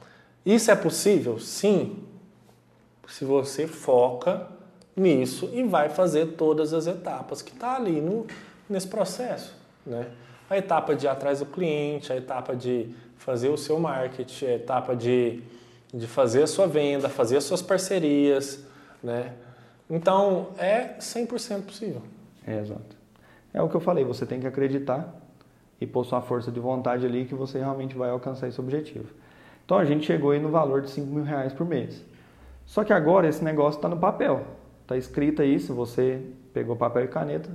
Isso 0.45 0.71
é 0.71 0.75
possível? 0.75 1.39
Sim, 1.39 2.03
se 3.07 3.23
você 3.25 3.67
foca 3.67 4.47
nisso 4.95 5.49
e 5.53 5.63
vai 5.63 5.89
fazer 5.89 6.27
todas 6.37 6.73
as 6.73 6.87
etapas 6.87 7.41
que 7.41 7.51
está 7.51 7.75
ali 7.75 8.01
no, 8.01 8.25
nesse 8.69 8.87
processo. 8.87 9.55
Né? 9.85 10.07
A 10.51 10.57
etapa 10.57 10.93
de 10.93 11.05
ir 11.05 11.07
atrás 11.07 11.39
do 11.39 11.45
cliente, 11.45 12.11
a 12.11 12.17
etapa 12.17 12.53
de 12.53 12.93
fazer 13.15 13.47
o 13.47 13.57
seu 13.57 13.79
marketing, 13.79 14.47
a 14.47 14.55
etapa 14.55 14.93
de, 14.93 15.41
de 15.93 16.05
fazer 16.05 16.43
a 16.43 16.47
sua 16.47 16.67
venda, 16.67 17.07
fazer 17.07 17.37
as 17.37 17.45
suas 17.45 17.61
parcerias. 17.61 18.61
Né? 19.01 19.31
Então, 19.89 20.49
é 20.57 20.97
100% 20.99 21.61
possível. 21.61 22.01
É, 22.45 22.59
exato. 22.59 22.97
É 23.53 23.61
o 23.61 23.69
que 23.69 23.75
eu 23.75 23.79
falei, 23.79 24.03
você 24.03 24.25
tem 24.25 24.41
que 24.41 24.45
acreditar 24.45 25.15
e 25.79 25.87
pôr 25.87 26.03
sua 26.03 26.21
força 26.21 26.51
de 26.51 26.59
vontade 26.59 27.05
ali 27.05 27.23
que 27.23 27.33
você 27.33 27.57
realmente 27.57 27.95
vai 27.95 28.09
alcançar 28.09 28.49
esse 28.49 28.59
objetivo. 28.59 29.07
Então, 29.63 29.77
a 29.77 29.85
gente 29.85 30.05
chegou 30.05 30.31
aí 30.31 30.39
no 30.41 30.49
valor 30.49 30.81
de 30.81 30.89
5 30.89 31.07
mil 31.07 31.23
reais 31.23 31.53
por 31.53 31.65
mês. 31.65 32.03
Só 32.65 32.83
que 32.83 32.91
agora 32.91 33.25
esse 33.25 33.41
negócio 33.41 33.77
está 33.77 33.87
no 33.87 33.97
papel. 33.97 34.45
Está 34.81 34.97
escrito 34.97 35.41
aí, 35.41 35.61
se 35.61 35.71
você 35.71 36.21
pegou 36.53 36.75
papel 36.75 37.05
e 37.05 37.07
caneta, 37.07 37.49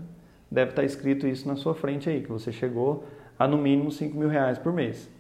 deve 0.50 0.70
estar 0.70 0.82
tá 0.82 0.86
escrito 0.86 1.26
isso 1.26 1.46
na 1.46 1.56
sua 1.56 1.74
frente 1.74 2.08
aí, 2.08 2.22
que 2.22 2.30
você 2.30 2.52
chegou 2.52 3.04
a 3.38 3.46
no 3.46 3.58
mínimo 3.58 3.90
5 3.90 4.16
mil 4.16 4.28
reais 4.28 4.58
por 4.58 4.72
mês. 4.72 5.10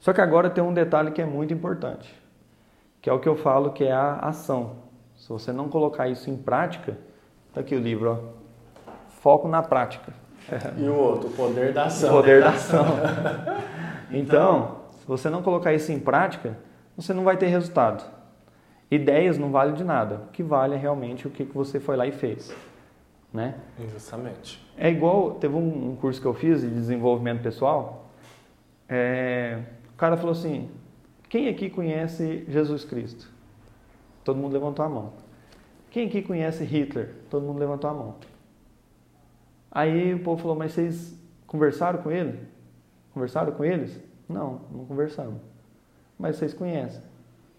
Só 0.00 0.12
que 0.12 0.20
agora 0.20 0.50
tem 0.50 0.62
um 0.62 0.74
detalhe 0.74 1.10
que 1.12 1.22
é 1.22 1.24
muito 1.24 1.54
importante, 1.54 2.12
que 3.00 3.08
é 3.08 3.12
o 3.12 3.20
que 3.20 3.28
eu 3.28 3.36
falo 3.36 3.72
que 3.72 3.84
é 3.84 3.92
a 3.92 4.16
ação. 4.16 4.76
Se 5.16 5.28
você 5.28 5.52
não 5.52 5.68
colocar 5.68 6.08
isso 6.08 6.28
em 6.30 6.36
prática, 6.36 6.98
tá 7.52 7.60
aqui 7.60 7.74
o 7.74 7.78
livro, 7.78 8.10
ó, 8.10 8.92
foco 9.20 9.46
na 9.48 9.62
prática. 9.62 10.12
E 10.76 10.88
o 10.88 10.96
outro, 10.96 11.28
o 11.28 11.32
poder 11.32 11.72
da 11.72 11.84
ação. 11.84 12.10
O 12.10 12.12
poder 12.16 12.42
da 12.42 12.50
ação. 12.50 12.84
então, 14.10 14.78
se 14.98 15.06
você 15.06 15.30
não 15.30 15.40
colocar 15.40 15.72
isso 15.72 15.92
em 15.92 16.00
prática, 16.00 16.58
você 16.96 17.14
não 17.14 17.22
vai 17.22 17.36
ter 17.36 17.46
resultado. 17.46 18.04
Ideias 18.90 19.38
não 19.38 19.52
valem 19.52 19.74
de 19.74 19.84
nada. 19.84 20.22
O 20.28 20.32
que 20.32 20.42
vale 20.42 20.74
é 20.74 20.78
realmente 20.78 21.26
o 21.26 21.30
que 21.30 21.44
você 21.44 21.78
foi 21.78 21.96
lá 21.96 22.06
e 22.06 22.12
fez. 22.12 22.52
Né? 23.32 23.54
Justamente. 23.90 24.62
É 24.76 24.90
igual, 24.90 25.32
teve 25.36 25.54
um, 25.54 25.96
curso 25.96 26.20
que 26.20 26.26
eu 26.26 26.34
fiz 26.34 26.60
de 26.60 26.68
desenvolvimento 26.68 27.42
pessoal. 27.42 28.10
É, 28.88 29.62
o 29.94 29.96
cara 29.96 30.16
falou 30.16 30.32
assim: 30.32 30.70
quem 31.28 31.48
aqui 31.48 31.70
conhece 31.70 32.44
Jesus 32.46 32.84
Cristo? 32.84 33.30
Todo 34.22 34.36
mundo 34.36 34.52
levantou 34.52 34.84
a 34.84 34.88
mão. 34.88 35.12
Quem 35.90 36.06
aqui 36.06 36.20
conhece 36.20 36.62
Hitler? 36.64 37.14
Todo 37.30 37.44
mundo 37.44 37.58
levantou 37.58 37.88
a 37.88 37.94
mão. 37.94 38.16
Aí 39.70 40.12
o 40.14 40.18
povo 40.18 40.42
falou: 40.42 40.56
mas 40.56 40.72
vocês 40.72 41.18
conversaram 41.46 42.02
com 42.02 42.10
ele? 42.10 42.38
Conversaram 43.14 43.52
com 43.52 43.64
eles? 43.64 43.98
Não, 44.28 44.60
não 44.70 44.84
conversamos. 44.84 45.40
Mas 46.18 46.36
vocês 46.36 46.52
conhecem? 46.52 47.02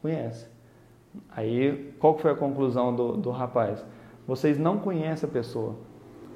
Conhecem. 0.01 0.47
Aí, 1.29 1.93
qual 1.99 2.17
foi 2.17 2.31
a 2.31 2.35
conclusão 2.35 2.95
do, 2.95 3.17
do 3.17 3.29
rapaz? 3.31 3.83
Vocês 4.27 4.57
não 4.57 4.77
conhecem 4.77 5.27
a 5.27 5.31
pessoa. 5.31 5.75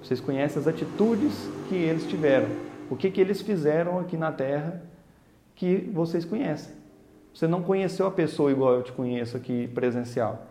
Vocês 0.02 0.20
conhecem 0.20 0.60
as 0.60 0.68
atitudes 0.68 1.34
que 1.70 1.76
eles 1.76 2.06
tiveram. 2.08 2.48
O 2.90 2.96
que, 2.96 3.10
que 3.10 3.20
eles 3.20 3.42
fizeram 3.42 4.00
aqui 4.00 4.16
na 4.16 4.32
Terra 4.32 4.84
que 5.58 5.90
vocês 5.92 6.24
conhecem. 6.24 6.74
Você 7.34 7.48
não 7.48 7.64
conheceu 7.64 8.06
a 8.06 8.12
pessoa 8.12 8.52
igual 8.52 8.76
eu 8.76 8.84
te 8.84 8.92
conheço 8.92 9.36
aqui 9.36 9.68
presencial. 9.68 10.48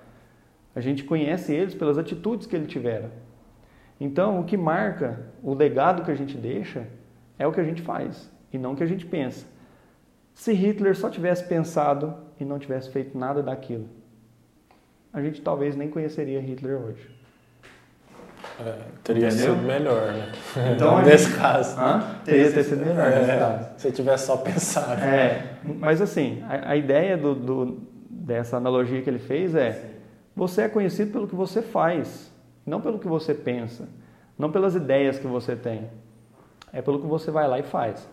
A 0.74 0.80
gente 0.80 1.04
conhece 1.04 1.54
eles 1.54 1.74
pelas 1.74 1.96
atitudes 1.96 2.46
que 2.46 2.54
eles 2.54 2.68
tiveram. 2.68 3.10
Então, 3.98 4.40
o 4.40 4.44
que 4.44 4.56
marca 4.56 5.30
o 5.42 5.54
legado 5.54 6.04
que 6.04 6.10
a 6.10 6.14
gente 6.14 6.36
deixa 6.36 6.86
é 7.38 7.46
o 7.46 7.52
que 7.52 7.60
a 7.60 7.64
gente 7.64 7.80
faz 7.82 8.30
e 8.52 8.58
não 8.58 8.72
o 8.72 8.76
que 8.76 8.82
a 8.82 8.86
gente 8.86 9.06
pensa. 9.06 9.46
Se 10.34 10.52
Hitler 10.52 10.94
só 10.94 11.08
tivesse 11.08 11.44
pensado 11.44 12.14
e 12.38 12.44
não 12.44 12.58
tivesse 12.58 12.90
feito 12.90 13.16
nada 13.16 13.42
daquilo, 13.42 13.88
a 15.12 15.22
gente 15.22 15.40
talvez 15.40 15.74
nem 15.74 15.88
conheceria 15.88 16.40
Hitler 16.40 16.78
hoje. 16.78 17.15
É, 18.58 18.74
teria 19.04 19.28
Entendeu? 19.28 19.54
sido 19.54 19.66
melhor, 19.66 20.12
né? 20.12 20.32
Então, 20.74 21.00
nesse 21.04 21.26
gente... 21.26 21.38
caso. 21.38 21.78
Hã? 21.78 22.16
Teria 22.24 22.50
ter 22.50 22.64
sido 22.64 22.86
melhor 22.86 23.06
é, 23.06 23.18
nesse 23.18 23.38
caso. 23.38 23.68
Se 23.76 23.92
tivesse 23.92 24.26
só 24.26 24.36
pensado. 24.38 25.02
É, 25.02 25.56
mas 25.62 26.00
assim, 26.00 26.42
a, 26.48 26.70
a 26.70 26.76
ideia 26.76 27.16
do, 27.18 27.34
do, 27.34 27.78
dessa 28.08 28.56
analogia 28.56 29.02
que 29.02 29.10
ele 29.10 29.18
fez 29.18 29.54
é: 29.54 29.90
você 30.34 30.62
é 30.62 30.68
conhecido 30.68 31.12
pelo 31.12 31.28
que 31.28 31.34
você 31.34 31.60
faz, 31.60 32.32
não 32.64 32.80
pelo 32.80 32.98
que 32.98 33.06
você 33.06 33.34
pensa, 33.34 33.88
não 34.38 34.50
pelas 34.50 34.74
ideias 34.74 35.18
que 35.18 35.26
você 35.26 35.54
tem. 35.54 35.90
É 36.72 36.80
pelo 36.80 36.98
que 36.98 37.06
você 37.06 37.30
vai 37.30 37.46
lá 37.46 37.58
e 37.58 37.62
faz. 37.62 38.08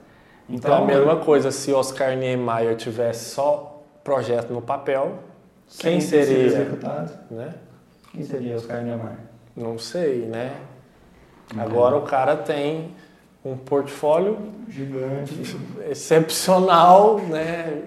Então, 0.50 0.74
então 0.74 0.84
a 0.84 0.86
mesma 0.86 1.16
coisa, 1.18 1.52
se 1.52 1.72
Oscar 1.72 2.16
Niemeyer 2.18 2.76
tivesse 2.76 3.34
só 3.34 3.82
projeto 4.04 4.52
no 4.52 4.62
papel, 4.62 5.20
quem, 5.78 5.94
quem 5.94 6.02
seria 6.02 6.46
executado? 6.46 7.12
Né? 7.32 7.54
Quem 8.12 8.24
seria 8.24 8.56
Oscar 8.56 8.82
Niemeyer? 8.84 9.33
Não 9.56 9.78
sei, 9.78 10.26
né? 10.26 10.56
Agora 11.58 11.96
o 11.96 12.02
cara 12.02 12.36
tem 12.36 12.92
um 13.46 13.58
portfólio 13.58 14.38
gigante, 14.70 15.34
excepcional, 15.90 17.20
né? 17.20 17.84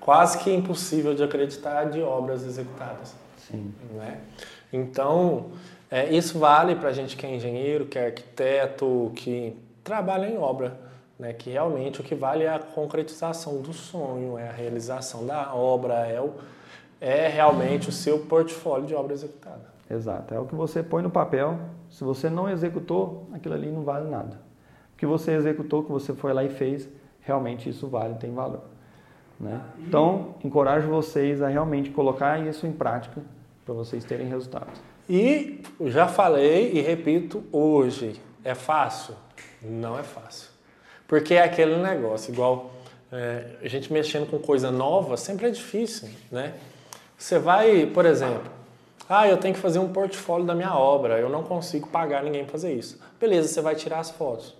Quase 0.00 0.38
que 0.38 0.52
impossível 0.52 1.14
de 1.14 1.22
acreditar 1.22 1.84
de 1.84 2.00
obras 2.00 2.44
executadas. 2.44 3.14
Sim. 3.50 3.72
Né? 3.94 4.20
Então, 4.72 5.46
é, 5.90 6.14
isso 6.14 6.38
vale 6.38 6.74
para 6.74 6.90
a 6.90 6.92
gente 6.92 7.16
que 7.16 7.26
é 7.26 7.34
engenheiro, 7.34 7.86
que 7.86 7.98
é 7.98 8.06
arquiteto, 8.06 9.12
que 9.16 9.56
trabalha 9.82 10.26
em 10.26 10.38
obra. 10.38 10.78
Né? 11.18 11.32
Que 11.32 11.50
realmente 11.50 12.00
o 12.00 12.04
que 12.04 12.14
vale 12.14 12.44
é 12.44 12.54
a 12.54 12.58
concretização 12.58 13.60
do 13.60 13.72
sonho, 13.72 14.38
é 14.38 14.48
a 14.48 14.52
realização 14.52 15.26
da 15.26 15.54
obra, 15.54 15.94
é, 16.06 16.20
o, 16.20 16.34
é 17.00 17.28
realmente 17.28 17.88
o 17.88 17.92
seu 17.92 18.20
portfólio 18.20 18.86
de 18.86 18.94
obra 18.94 19.14
executada. 19.14 19.77
Exato, 19.90 20.34
é 20.34 20.38
o 20.38 20.44
que 20.44 20.54
você 20.54 20.82
põe 20.82 21.02
no 21.02 21.10
papel. 21.10 21.58
Se 21.88 22.04
você 22.04 22.28
não 22.28 22.48
executou, 22.48 23.26
aquilo 23.32 23.54
ali 23.54 23.70
não 23.70 23.82
vale 23.82 24.08
nada. 24.10 24.40
O 24.94 24.96
que 24.98 25.06
você 25.06 25.32
executou, 25.32 25.82
que 25.82 25.90
você 25.90 26.12
foi 26.12 26.32
lá 26.32 26.44
e 26.44 26.50
fez, 26.50 26.88
realmente 27.20 27.68
isso 27.68 27.86
vale, 27.88 28.14
tem 28.16 28.34
valor. 28.34 28.64
Né? 29.40 29.60
Então, 29.78 30.34
encorajo 30.44 30.88
vocês 30.88 31.40
a 31.40 31.48
realmente 31.48 31.90
colocar 31.90 32.44
isso 32.46 32.66
em 32.66 32.72
prática 32.72 33.22
para 33.64 33.72
vocês 33.72 34.04
terem 34.04 34.28
resultados. 34.28 34.80
E 35.08 35.62
já 35.86 36.06
falei 36.06 36.72
e 36.72 36.80
repito 36.80 37.44
hoje, 37.50 38.20
é 38.44 38.54
fácil? 38.54 39.14
Não 39.62 39.98
é 39.98 40.02
fácil. 40.02 40.50
Porque 41.06 41.34
é 41.34 41.42
aquele 41.42 41.76
negócio, 41.76 42.32
igual 42.32 42.70
é, 43.10 43.56
a 43.62 43.68
gente 43.68 43.90
mexendo 43.90 44.28
com 44.28 44.38
coisa 44.38 44.70
nova, 44.70 45.16
sempre 45.16 45.46
é 45.46 45.50
difícil, 45.50 46.08
né? 46.30 46.54
Você 47.16 47.38
vai, 47.38 47.86
por 47.86 48.04
exemplo, 48.04 48.57
ah, 49.08 49.26
eu 49.26 49.36
tenho 49.38 49.54
que 49.54 49.60
fazer 49.60 49.78
um 49.78 49.88
portfólio 49.92 50.46
da 50.46 50.54
minha 50.54 50.74
obra, 50.74 51.18
eu 51.18 51.28
não 51.28 51.42
consigo 51.42 51.88
pagar 51.88 52.22
ninguém 52.22 52.44
para 52.44 52.52
fazer 52.52 52.72
isso. 52.74 53.00
Beleza, 53.18 53.48
você 53.48 53.60
vai 53.60 53.74
tirar 53.74 54.00
as 54.00 54.10
fotos. 54.10 54.54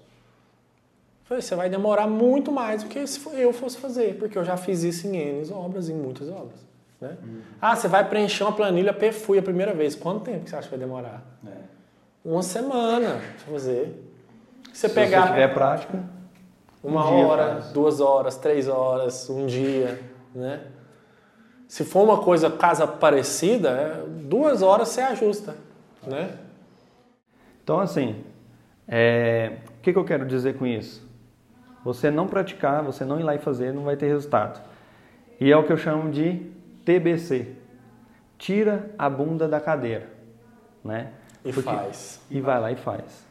Você 1.29 1.55
vai 1.55 1.69
demorar 1.69 2.07
muito 2.07 2.51
mais 2.51 2.83
do 2.83 2.89
que 2.89 3.07
se 3.07 3.21
eu 3.35 3.53
fosse 3.53 3.77
fazer, 3.77 4.17
porque 4.19 4.39
eu 4.39 4.45
já 4.45 4.57
fiz 4.57 4.83
isso 4.83 5.07
em 5.07 5.17
N 5.17 5.53
obras, 5.53 5.91
em 5.91 5.95
muitas 5.95 6.31
obras. 6.31 6.67
Né? 6.99 7.17
Uhum. 7.23 7.41
Ah, 7.61 7.77
você 7.77 7.87
vai 7.87 8.09
preencher 8.09 8.45
uma 8.45 8.53
planilha 8.53 8.95
PFUI 8.95 9.39
a 9.39 9.43
primeira 9.43 9.75
vez. 9.75 9.95
Quanto 9.95 10.21
tempo 10.21 10.45
que 10.45 10.51
você 10.51 10.57
acha 10.57 10.69
que 10.69 10.77
vai 10.77 10.79
demorar? 10.79 11.23
É. 11.47 11.51
Uma 12.25 12.43
semana 12.43 13.21
para 13.45 13.53
fazer. 13.53 14.05
Você 14.73 14.89
se 14.89 14.95
pegar. 14.95 15.23
Se 15.23 15.29
tiver 15.29 15.55
prática. 15.55 16.03
Uma 16.83 17.11
um 17.11 17.27
hora, 17.27 17.61
duas 17.75 18.01
horas, 18.01 18.37
três 18.37 18.69
horas, 18.69 19.29
um 19.29 19.47
dia, 19.47 20.01
né? 20.35 20.63
Se 21.69 21.85
for 21.85 22.03
uma 22.03 22.19
coisa 22.19 22.51
casa 22.51 22.87
parecida, 22.87 23.69
é, 23.69 24.05
duas 24.09 24.63
horas 24.63 24.89
você 24.89 25.03
ajusta, 25.03 25.55
né? 26.07 26.31
Então 27.63 27.79
assim, 27.79 28.25
é... 28.89 29.59
o 29.79 29.83
que, 29.83 29.93
que 29.93 29.99
eu 29.99 30.05
quero 30.05 30.25
dizer 30.25 30.57
com 30.57 30.67
isso? 30.67 31.07
Você 31.85 32.11
não 32.11 32.27
praticar, 32.27 32.83
você 32.83 33.05
não 33.05 33.21
ir 33.21 33.23
lá 33.23 33.35
e 33.35 33.39
fazer, 33.39 33.73
não 33.73 33.85
vai 33.85 33.97
ter 33.97 34.07
resultado. 34.07 34.61
E 35.39 35.53
é 35.53 35.57
o 35.57 35.63
que 35.63 35.73
eu 35.73 35.77
chamo 35.77 36.11
de 36.11 36.51
TBC. 36.87 37.55
Tira 38.39 38.91
a 38.99 39.11
bunda 39.11 39.47
da 39.47 39.61
cadeira, 39.61 40.09
né? 40.83 41.13
E 41.45 41.53
Porque... 41.53 41.69
faz. 41.69 42.21
E 42.31 42.41
vai 42.41 42.61
lá 42.61 42.73
e 42.73 42.77
faz. 42.77 43.27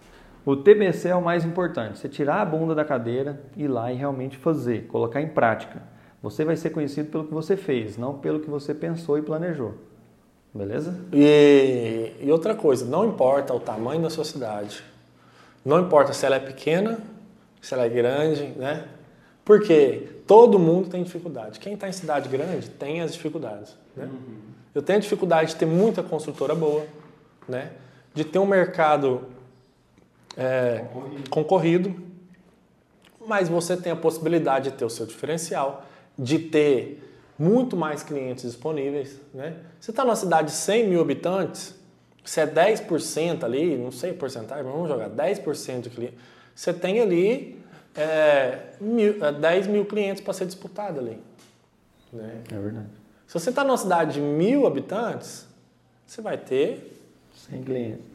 O 0.45 0.55
TBC 0.55 1.09
é 1.09 1.15
o 1.15 1.21
mais 1.21 1.43
importante. 1.43 1.97
Você 1.97 2.07
tirar 2.07 2.41
a 2.41 2.45
bunda 2.45 2.73
da 2.75 2.85
cadeira, 2.85 3.41
ir 3.57 3.67
lá 3.67 3.91
e 3.91 3.95
realmente 3.95 4.37
fazer, 4.37 4.87
colocar 4.87 5.21
em 5.21 5.27
prática. 5.27 5.81
Você 6.21 6.43
vai 6.43 6.55
ser 6.55 6.71
conhecido 6.71 7.09
pelo 7.09 7.25
que 7.25 7.33
você 7.33 7.55
fez, 7.55 7.97
não 7.97 8.17
pelo 8.17 8.39
que 8.39 8.49
você 8.49 8.73
pensou 8.73 9.17
e 9.17 9.21
planejou. 9.21 9.75
Beleza? 10.53 10.99
E, 11.13 12.13
e 12.19 12.31
outra 12.31 12.55
coisa, 12.55 12.85
não 12.85 13.05
importa 13.05 13.53
o 13.53 13.59
tamanho 13.59 14.01
da 14.01 14.09
sua 14.09 14.25
cidade, 14.25 14.83
não 15.63 15.79
importa 15.79 16.13
se 16.13 16.25
ela 16.25 16.37
é 16.37 16.39
pequena, 16.39 16.99
se 17.61 17.73
ela 17.73 17.85
é 17.85 17.89
grande, 17.89 18.43
né? 18.57 18.87
Porque 19.45 20.09
todo 20.25 20.57
mundo 20.57 20.89
tem 20.89 21.03
dificuldade. 21.03 21.59
Quem 21.59 21.73
está 21.73 21.87
em 21.87 21.93
cidade 21.93 22.27
grande 22.27 22.69
tem 22.69 23.01
as 23.01 23.13
dificuldades. 23.13 23.75
Né? 23.95 24.05
Uhum. 24.05 24.37
Eu 24.75 24.81
tenho 24.81 24.99
dificuldade 24.99 25.51
de 25.51 25.55
ter 25.55 25.65
muita 25.65 26.03
construtora 26.03 26.53
boa, 26.53 26.85
né? 27.47 27.71
de 28.13 28.25
ter 28.25 28.39
um 28.39 28.45
mercado 28.45 29.21
é, 30.35 30.85
concorrido. 30.89 31.29
concorrido, 31.29 32.03
mas 33.25 33.47
você 33.47 33.77
tem 33.77 33.91
a 33.91 33.95
possibilidade 33.95 34.71
de 34.71 34.77
ter 34.77 34.85
o 34.85 34.89
seu 34.89 35.05
diferencial 35.05 35.85
de 36.17 36.39
ter 36.39 37.03
muito 37.37 37.77
mais 37.77 38.01
clientes 38.03 38.43
disponíveis. 38.43 39.19
Né? 39.33 39.55
Você 39.79 39.91
está 39.91 40.03
numa 40.03 40.15
cidade 40.15 40.47
de 40.47 40.53
100 40.53 40.87
mil 40.87 41.01
habitantes, 41.01 41.75
se 42.25 42.41
é 42.41 42.47
10% 42.47 43.43
ali, 43.43 43.77
não 43.77 43.91
sei 43.91 44.11
a 44.11 44.13
porcentagem, 44.13 44.63
mas 44.63 44.73
vamos 44.73 44.89
jogar 44.89 45.09
10% 45.09 45.81
de 45.81 45.89
clientes, 45.89 46.19
você 46.53 46.73
tem 46.73 46.99
ali 46.99 47.61
é, 47.95 48.73
mil, 48.81 49.23
é 49.23 49.31
10 49.31 49.67
mil 49.67 49.85
clientes 49.85 50.21
para 50.21 50.33
ser 50.33 50.45
disputado 50.45 50.99
ali. 50.99 51.21
Né? 52.11 52.41
É 52.51 52.59
verdade. 52.59 52.87
Se 53.27 53.33
você 53.33 53.49
está 53.49 53.63
numa 53.63 53.77
cidade 53.77 54.13
de 54.13 54.21
mil 54.21 54.65
habitantes, 54.65 55.45
você 56.05 56.21
vai 56.21 56.37
ter 56.37 56.93
100 57.49 57.63
clientes. 57.63 58.05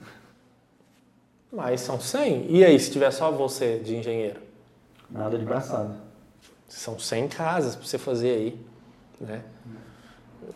Mas 1.52 1.82
são 1.82 2.00
100. 2.00 2.46
E 2.50 2.64
aí, 2.64 2.78
se 2.78 2.90
tiver 2.90 3.10
só 3.10 3.30
você 3.30 3.78
de 3.78 3.94
engenheiro? 3.94 4.40
Nada 5.10 5.38
de 5.38 5.44
braçada. 5.44 5.94
São 6.72 6.98
100 6.98 7.28
casas 7.28 7.76
para 7.76 7.86
você 7.86 7.98
fazer 7.98 8.30
aí, 8.30 8.60
né? 9.20 9.42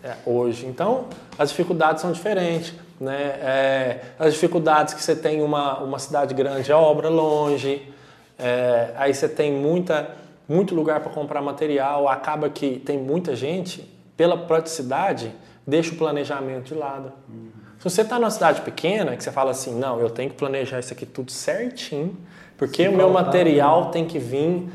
É, 0.02 0.16
hoje. 0.24 0.66
Então, 0.66 1.07
as 1.38 1.50
dificuldades 1.50 2.02
são 2.02 2.11
diferentes. 2.11 2.74
Né? 2.98 3.22
É, 3.40 4.00
as 4.18 4.33
dificuldades 4.33 4.94
que 4.94 5.02
você 5.02 5.14
tem 5.14 5.42
uma, 5.42 5.79
uma 5.79 5.98
cidade 5.98 6.35
grande, 6.35 6.72
a 6.72 6.79
obra 6.79 7.09
longe, 7.09 7.92
é, 8.38 8.92
aí 8.96 9.14
você 9.14 9.29
tem 9.29 9.52
muita, 9.52 10.16
muito 10.48 10.74
lugar 10.74 11.00
para 11.00 11.12
comprar 11.12 11.42
material, 11.42 12.09
acaba 12.09 12.48
que 12.48 12.81
tem 12.81 12.98
muita 12.98 13.37
gente, 13.37 13.83
pela 14.16 14.37
praticidade, 14.37 15.33
deixa 15.66 15.92
o 15.92 15.96
planejamento 15.96 16.64
de 16.64 16.74
lado. 16.74 17.12
Uhum. 17.29 17.50
Se 17.79 17.85
você 17.85 18.02
está 18.02 18.18
numa 18.18 18.31
cidade 18.31 18.62
pequena, 18.62 19.16
que 19.16 19.22
você 19.22 19.31
fala 19.31 19.50
assim, 19.50 19.79
não, 19.79 20.00
eu 20.00 20.09
tenho 20.09 20.31
que 20.31 20.37
planejar 20.37 20.81
isso 20.81 20.92
aqui 20.92 21.05
tudo 21.05 21.31
certinho, 21.31 22.16
porque 22.57 22.88
o 22.88 22.92
meu 22.96 23.11
material 23.11 23.90
tem 23.90 24.07
que 24.07 24.18
vir 24.18 24.66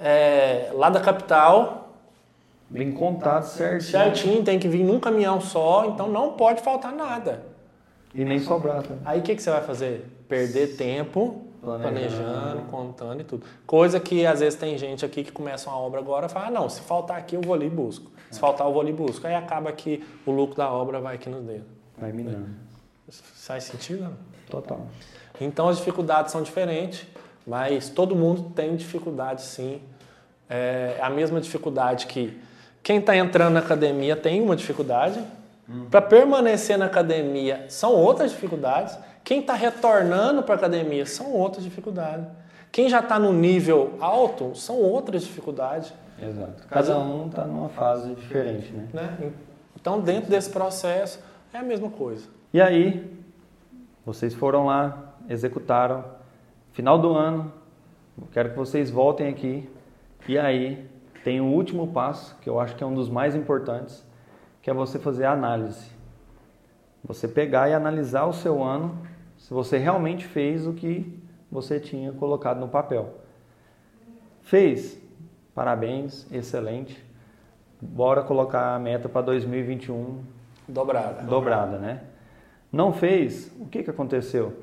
é, 0.00 0.70
lá 0.74 0.90
da 0.90 1.00
capital. 1.00 1.94
Bem 2.70 2.92
contado 2.92 3.44
certinho. 3.44 3.90
Certinho, 3.90 4.44
tem 4.44 4.58
que 4.58 4.68
vir 4.68 4.84
num 4.84 5.00
caminhão 5.00 5.40
só, 5.40 5.86
então 5.86 6.08
não 6.08 6.32
pode 6.32 6.60
faltar 6.60 6.92
nada. 6.92 7.42
E 8.14 8.24
nem 8.24 8.38
sobrar. 8.38 8.82
Tá? 8.82 8.94
Aí 9.04 9.20
o 9.20 9.22
que, 9.22 9.34
que 9.34 9.42
você 9.42 9.50
vai 9.50 9.62
fazer? 9.62 10.06
Perder 10.28 10.76
tempo 10.76 11.48
planejando. 11.60 12.22
planejando, 12.22 12.62
contando 12.70 13.20
e 13.20 13.24
tudo. 13.24 13.46
Coisa 13.66 13.98
que 13.98 14.26
às 14.26 14.40
vezes 14.40 14.58
tem 14.58 14.76
gente 14.76 15.04
aqui 15.04 15.24
que 15.24 15.32
começa 15.32 15.70
uma 15.70 15.78
obra 15.78 16.00
agora 16.00 16.26
e 16.26 16.28
fala, 16.28 16.46
ah, 16.46 16.50
não, 16.50 16.68
se 16.68 16.80
faltar 16.82 17.18
aqui 17.18 17.36
eu 17.36 17.40
vou 17.40 17.54
ali 17.54 17.66
e 17.66 17.70
busco. 17.70 18.10
Se 18.30 18.38
é. 18.38 18.40
faltar 18.40 18.66
eu 18.66 18.72
vou 18.72 18.82
ali 18.82 18.90
e 18.90 18.94
busco. 18.94 19.26
Aí 19.26 19.34
acaba 19.34 19.72
que 19.72 20.04
o 20.26 20.30
lucro 20.30 20.56
da 20.56 20.70
obra 20.70 21.00
vai 21.00 21.16
aqui 21.16 21.28
nos 21.28 21.44
dedos. 21.44 21.66
Vai 21.96 22.12
minando. 22.12 22.48
Faz 23.10 23.64
sentido? 23.64 24.04
Não? 24.04 24.12
Total. 24.50 24.86
Então 25.40 25.68
as 25.68 25.78
dificuldades 25.78 26.32
são 26.32 26.42
diferentes. 26.42 27.06
Mas 27.48 27.88
todo 27.88 28.14
mundo 28.14 28.52
tem 28.54 28.76
dificuldade, 28.76 29.40
sim. 29.40 29.80
É 30.50 30.98
a 31.00 31.08
mesma 31.08 31.40
dificuldade 31.40 32.06
que 32.06 32.38
quem 32.82 32.98
está 32.98 33.16
entrando 33.16 33.54
na 33.54 33.60
academia 33.60 34.14
tem 34.14 34.42
uma 34.42 34.54
dificuldade. 34.54 35.18
Hum. 35.66 35.86
Para 35.90 36.02
permanecer 36.02 36.76
na 36.76 36.84
academia 36.84 37.64
são 37.70 37.94
outras 37.94 38.32
dificuldades. 38.32 38.98
Quem 39.24 39.40
está 39.40 39.54
retornando 39.54 40.42
para 40.42 40.56
a 40.56 40.58
academia 40.58 41.06
são 41.06 41.32
outras 41.32 41.64
dificuldades. 41.64 42.26
Quem 42.70 42.90
já 42.90 43.00
está 43.00 43.18
no 43.18 43.32
nível 43.32 43.96
alto 43.98 44.54
são 44.54 44.76
outras 44.76 45.22
dificuldades. 45.22 45.90
Exato. 46.20 46.66
Cada 46.68 46.98
um 46.98 47.28
está 47.28 47.44
numa 47.44 47.70
fase 47.70 48.14
diferente, 48.14 48.70
né? 48.72 48.88
né? 48.92 49.32
Então, 49.80 50.00
dentro 50.00 50.28
desse 50.28 50.50
processo, 50.50 51.18
é 51.52 51.58
a 51.58 51.62
mesma 51.62 51.88
coisa. 51.88 52.26
E 52.52 52.60
aí, 52.60 53.10
vocês 54.04 54.34
foram 54.34 54.66
lá, 54.66 55.14
executaram, 55.30 56.04
Final 56.78 56.96
do 56.96 57.12
ano, 57.12 57.52
quero 58.30 58.50
que 58.50 58.56
vocês 58.56 58.88
voltem 58.88 59.26
aqui 59.26 59.68
e 60.28 60.38
aí 60.38 60.88
tem 61.24 61.40
o 61.40 61.46
último 61.46 61.88
passo, 61.88 62.38
que 62.40 62.48
eu 62.48 62.60
acho 62.60 62.76
que 62.76 62.84
é 62.84 62.86
um 62.86 62.94
dos 62.94 63.10
mais 63.10 63.34
importantes, 63.34 64.06
que 64.62 64.70
é 64.70 64.72
você 64.72 64.96
fazer 64.96 65.24
a 65.24 65.32
análise. 65.32 65.90
Você 67.02 67.26
pegar 67.26 67.68
e 67.68 67.74
analisar 67.74 68.26
o 68.26 68.32
seu 68.32 68.62
ano, 68.62 68.96
se 69.36 69.52
você 69.52 69.76
realmente 69.76 70.24
fez 70.24 70.68
o 70.68 70.72
que 70.72 71.20
você 71.50 71.80
tinha 71.80 72.12
colocado 72.12 72.60
no 72.60 72.68
papel. 72.68 73.12
Fez? 74.42 75.02
Parabéns, 75.56 76.32
excelente. 76.32 77.04
bora 77.82 78.22
colocar 78.22 78.76
a 78.76 78.78
meta 78.78 79.08
para 79.08 79.22
2021 79.22 80.22
Dobrada. 80.68 81.24
dobrada, 81.24 81.76
né? 81.76 82.02
Não 82.70 82.92
fez, 82.92 83.52
o 83.58 83.66
que, 83.66 83.82
que 83.82 83.90
aconteceu? 83.90 84.62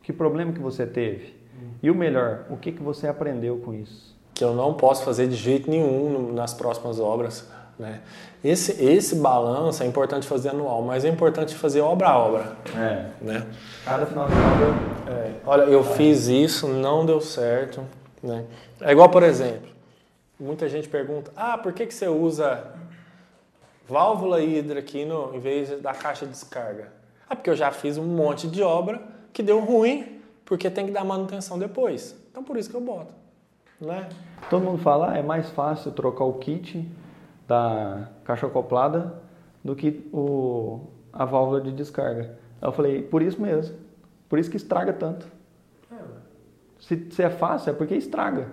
Que 0.00 0.12
problema 0.12 0.52
que 0.52 0.60
você 0.60 0.86
teve? 0.86 1.35
E 1.82 1.90
o 1.90 1.94
melhor, 1.94 2.44
o 2.50 2.56
que, 2.56 2.72
que 2.72 2.82
você 2.82 3.06
aprendeu 3.06 3.58
com 3.58 3.74
isso? 3.74 4.14
Que 4.34 4.44
eu 4.44 4.54
não 4.54 4.74
posso 4.74 5.04
fazer 5.04 5.28
de 5.28 5.36
jeito 5.36 5.70
nenhum 5.70 6.32
nas 6.32 6.52
próximas 6.52 6.98
obras. 7.00 7.48
Né? 7.78 8.00
Esse, 8.42 8.82
esse 8.82 9.16
balanço 9.16 9.82
é 9.82 9.86
importante 9.86 10.26
fazer 10.26 10.50
anual, 10.50 10.82
mas 10.82 11.04
é 11.04 11.08
importante 11.08 11.54
fazer 11.54 11.80
obra 11.80 12.08
a 12.08 12.18
obra. 12.18 12.56
É, 12.74 13.06
Né? 13.20 13.46
cada 13.84 14.06
final 14.06 14.26
de 14.26 14.34
obra 14.34 15.12
É, 15.12 15.32
olha, 15.46 15.62
eu 15.64 15.84
fiz 15.84 16.26
isso, 16.26 16.66
não 16.68 17.04
deu 17.04 17.20
certo. 17.20 17.82
Né? 18.22 18.44
É 18.80 18.92
igual, 18.92 19.08
por 19.10 19.22
exemplo, 19.22 19.68
muita 20.40 20.68
gente 20.68 20.88
pergunta: 20.88 21.30
ah, 21.36 21.58
por 21.58 21.72
que, 21.72 21.86
que 21.86 21.94
você 21.94 22.08
usa 22.08 22.64
válvula 23.88 24.40
hidra 24.42 24.80
aqui 24.80 25.04
no, 25.04 25.34
em 25.34 25.38
vez 25.38 25.80
da 25.80 25.92
caixa 25.92 26.24
de 26.24 26.32
descarga? 26.32 26.92
Ah, 27.28 27.36
porque 27.36 27.50
eu 27.50 27.56
já 27.56 27.70
fiz 27.70 27.98
um 27.98 28.04
monte 28.04 28.46
de 28.46 28.62
obra 28.62 29.00
que 29.32 29.42
deu 29.42 29.60
ruim, 29.60 30.15
porque 30.46 30.70
tem 30.70 30.86
que 30.86 30.92
dar 30.92 31.04
manutenção 31.04 31.58
depois. 31.58 32.16
Então 32.30 32.42
por 32.42 32.56
isso 32.56 32.70
que 32.70 32.76
eu 32.76 32.80
boto. 32.80 33.12
Né? 33.78 34.08
Todo 34.48 34.62
mundo 34.64 34.78
fala, 34.78 35.12
ah, 35.12 35.18
é 35.18 35.22
mais 35.22 35.50
fácil 35.50 35.92
trocar 35.92 36.24
o 36.24 36.34
kit 36.34 36.88
da 37.46 38.08
caixa 38.24 38.46
acoplada 38.46 39.20
do 39.62 39.76
que 39.76 40.08
o, 40.12 40.80
a 41.12 41.26
válvula 41.26 41.60
de 41.60 41.72
descarga. 41.72 42.38
Eu 42.62 42.72
falei, 42.72 43.02
por 43.02 43.20
isso 43.20 43.42
mesmo. 43.42 43.76
Por 44.28 44.38
isso 44.38 44.50
que 44.50 44.56
estraga 44.56 44.92
tanto. 44.92 45.26
Se, 46.80 47.10
se 47.10 47.22
é 47.22 47.28
fácil, 47.28 47.70
é 47.70 47.72
porque 47.72 47.94
estraga. 47.94 48.48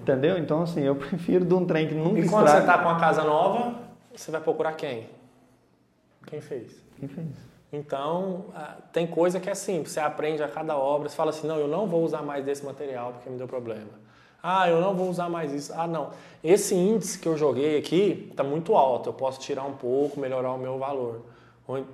Entendeu? 0.00 0.38
Então, 0.38 0.62
assim, 0.62 0.80
eu 0.80 0.94
prefiro 0.96 1.44
de 1.44 1.54
um 1.54 1.66
trem 1.66 1.88
que 1.88 1.94
nunca 1.94 2.20
E 2.20 2.28
quando 2.28 2.46
estraga. 2.46 2.50
você 2.50 2.58
está 2.58 2.78
com 2.78 2.88
uma 2.88 2.98
casa 3.00 3.24
nova, 3.24 3.74
você 4.14 4.30
vai 4.30 4.40
procurar 4.40 4.72
quem? 4.72 5.08
Quem 6.26 6.40
fez? 6.40 6.82
Quem 6.98 7.08
fez? 7.08 7.51
Então, 7.72 8.46
ah, 8.54 8.76
tem 8.92 9.06
coisa 9.06 9.40
que 9.40 9.48
é 9.48 9.54
simples, 9.54 9.94
você 9.94 10.00
aprende 10.00 10.42
a 10.42 10.48
cada 10.48 10.76
obra, 10.76 11.08
você 11.08 11.16
fala 11.16 11.30
assim, 11.30 11.46
não, 11.46 11.56
eu 11.56 11.66
não 11.66 11.86
vou 11.86 12.04
usar 12.04 12.22
mais 12.22 12.44
desse 12.44 12.64
material 12.64 13.12
porque 13.12 13.30
me 13.30 13.38
deu 13.38 13.48
problema. 13.48 14.02
Ah, 14.42 14.68
eu 14.68 14.80
não 14.80 14.94
vou 14.94 15.08
usar 15.08 15.28
mais 15.28 15.52
isso. 15.52 15.72
Ah, 15.74 15.86
não. 15.86 16.10
Esse 16.42 16.74
índice 16.74 17.18
que 17.18 17.28
eu 17.28 17.36
joguei 17.36 17.78
aqui 17.78 18.28
está 18.30 18.42
muito 18.42 18.74
alto, 18.74 19.08
eu 19.08 19.12
posso 19.14 19.40
tirar 19.40 19.64
um 19.64 19.74
pouco, 19.74 20.20
melhorar 20.20 20.52
o 20.52 20.58
meu 20.58 20.78
valor. 20.78 21.22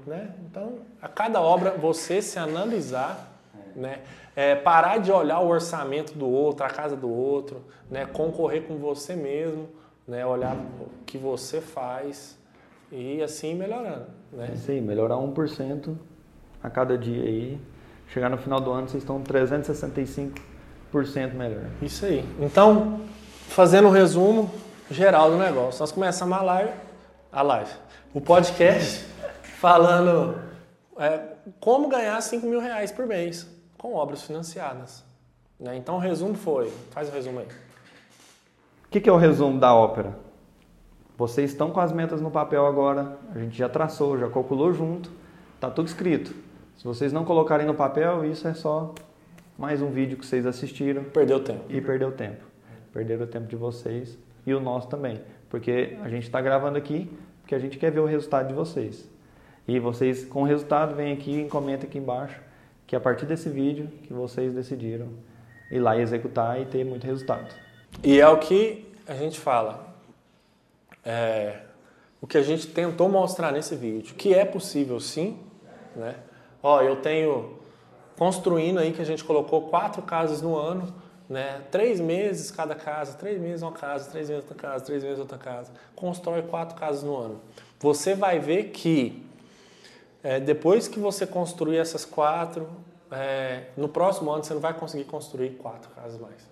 Né? 0.06 0.34
Então, 0.50 0.78
a 1.00 1.06
cada 1.06 1.40
obra, 1.40 1.72
você 1.72 2.20
se 2.22 2.38
analisar, 2.38 3.30
né? 3.76 4.00
É, 4.34 4.54
parar 4.54 4.98
de 4.98 5.12
olhar 5.12 5.40
o 5.40 5.48
orçamento 5.48 6.14
do 6.14 6.28
outro, 6.28 6.64
a 6.64 6.70
casa 6.70 6.96
do 6.96 7.10
outro, 7.10 7.62
né? 7.90 8.06
concorrer 8.06 8.66
com 8.66 8.76
você 8.78 9.14
mesmo, 9.14 9.68
né? 10.06 10.24
olhar 10.24 10.56
o 10.56 10.88
que 11.04 11.18
você 11.18 11.60
faz 11.60 12.36
e 12.90 13.22
assim 13.22 13.54
melhorando. 13.54 14.17
Né? 14.32 14.52
Isso 14.54 14.70
aí, 14.70 14.80
melhorar 14.80 15.16
1% 15.16 15.94
a 16.62 16.70
cada 16.70 16.96
dia 16.96 17.22
aí. 17.22 17.60
Chegar 18.08 18.28
no 18.30 18.38
final 18.38 18.60
do 18.60 18.70
ano, 18.70 18.88
vocês 18.88 19.02
estão 19.02 19.22
365% 19.22 20.32
melhor. 21.34 21.64
Isso 21.82 22.06
aí. 22.06 22.24
Então, 22.40 23.00
fazendo 23.48 23.88
um 23.88 23.90
resumo 23.90 24.50
geral 24.90 25.30
do 25.30 25.36
negócio, 25.36 25.80
nós 25.80 25.92
começamos 25.92 26.36
a 26.36 26.42
live, 26.42 26.72
a 27.30 27.42
live 27.42 27.70
o 28.14 28.20
podcast, 28.20 29.04
falando 29.60 30.40
é, 30.98 31.20
como 31.60 31.88
ganhar 31.88 32.20
5 32.20 32.46
mil 32.46 32.60
reais 32.60 32.90
por 32.90 33.06
mês 33.06 33.46
com 33.76 33.94
obras 33.94 34.22
financiadas. 34.22 35.04
né? 35.60 35.76
Então, 35.76 35.96
o 35.96 35.98
resumo 35.98 36.34
foi, 36.34 36.72
faz 36.90 37.08
o 37.08 37.12
resumo 37.12 37.40
aí. 37.40 37.46
O 37.46 38.90
que, 38.90 39.00
que 39.00 39.08
é 39.08 39.12
o 39.12 39.18
resumo 39.18 39.60
da 39.60 39.74
ópera? 39.74 40.27
Vocês 41.18 41.50
estão 41.50 41.72
com 41.72 41.81
as 41.81 41.90
metas 41.90 42.20
no 42.20 42.31
papel 42.31 42.64
agora, 42.64 43.18
a 43.35 43.38
gente 43.40 43.59
já 43.59 43.68
traçou, 43.68 44.16
já 44.16 44.31
calculou 44.31 44.72
junto, 44.72 45.11
tá 45.59 45.68
tudo 45.68 45.88
escrito. 45.88 46.33
Se 46.76 46.85
vocês 46.85 47.12
não 47.12 47.24
colocarem 47.24 47.66
no 47.66 47.74
papel, 47.74 48.24
isso 48.24 48.46
é 48.46 48.54
só 48.54 48.94
mais 49.59 49.83
um 49.83 49.90
vídeo 49.90 50.16
que 50.16 50.24
vocês 50.24 50.46
assistiram 50.46 51.02
Perdeu 51.02 51.40
tempo. 51.40 51.64
e 51.68 51.81
perdeu 51.81 52.12
tempo. 52.12 52.44
Perderam 52.92 53.24
o 53.24 53.26
tempo 53.26 53.48
de 53.48 53.57
vocês 53.57 54.16
e 54.46 54.54
o 54.54 54.61
nosso 54.61 54.87
também. 54.87 55.20
Porque 55.50 55.98
a 56.04 56.09
gente 56.09 56.22
está 56.22 56.40
gravando 56.40 56.78
aqui 56.78 57.11
porque 57.40 57.52
a 57.52 57.59
gente 57.59 57.78
quer 57.78 57.90
ver 57.90 57.98
o 57.98 58.07
resultado 58.07 58.46
de 58.46 58.54
vocês. 58.54 59.11
E 59.66 59.81
vocês, 59.81 60.24
com 60.24 60.42
o 60.42 60.46
resultado, 60.46 60.94
vem 60.94 61.12
aqui 61.12 61.40
e 61.40 61.48
comenta 61.48 61.85
aqui 61.85 61.98
embaixo 61.98 62.40
que 62.87 62.94
a 62.94 63.00
partir 63.00 63.26
desse 63.26 63.48
vídeo 63.48 63.88
que 64.04 64.12
vocês 64.12 64.54
decidiram 64.54 65.09
ir 65.68 65.81
lá 65.81 65.96
e 65.96 66.00
executar 66.00 66.61
e 66.61 66.64
ter 66.66 66.85
muito 66.85 67.04
resultado. 67.04 67.52
E 68.04 68.20
é 68.20 68.28
o 68.28 68.38
que 68.38 68.88
a 69.04 69.14
gente 69.14 69.40
fala. 69.40 69.88
É, 71.08 71.60
o 72.20 72.26
que 72.26 72.36
a 72.36 72.42
gente 72.42 72.66
tentou 72.66 73.08
mostrar 73.08 73.50
nesse 73.50 73.74
vídeo, 73.74 74.14
que 74.14 74.34
é 74.34 74.44
possível 74.44 75.00
sim, 75.00 75.38
né? 75.96 76.16
Ó, 76.62 76.82
eu 76.82 76.96
tenho 76.96 77.56
construindo 78.18 78.78
aí 78.78 78.92
que 78.92 79.00
a 79.00 79.06
gente 79.06 79.24
colocou 79.24 79.70
quatro 79.70 80.02
casas 80.02 80.42
no 80.42 80.54
ano, 80.54 80.92
né? 81.26 81.62
Três 81.70 81.98
meses 81.98 82.50
cada 82.50 82.74
casa, 82.74 83.16
três 83.16 83.40
meses 83.40 83.62
uma 83.62 83.72
casa, 83.72 84.10
três 84.10 84.28
meses 84.28 84.44
outra 84.44 84.68
casa, 84.68 84.84
três 84.84 85.02
meses 85.02 85.18
outra 85.18 85.38
casa. 85.38 85.72
Constrói 85.96 86.42
quatro 86.42 86.76
casas 86.76 87.02
no 87.02 87.16
ano. 87.16 87.40
Você 87.80 88.14
vai 88.14 88.38
ver 88.38 88.64
que 88.64 89.26
é, 90.22 90.38
depois 90.38 90.88
que 90.88 91.00
você 91.00 91.26
construir 91.26 91.78
essas 91.78 92.04
quatro, 92.04 92.68
é, 93.10 93.68
no 93.78 93.88
próximo 93.88 94.30
ano 94.30 94.44
você 94.44 94.52
não 94.52 94.60
vai 94.60 94.74
conseguir 94.74 95.04
construir 95.04 95.52
quatro 95.56 95.88
casas 95.92 96.20
mais. 96.20 96.46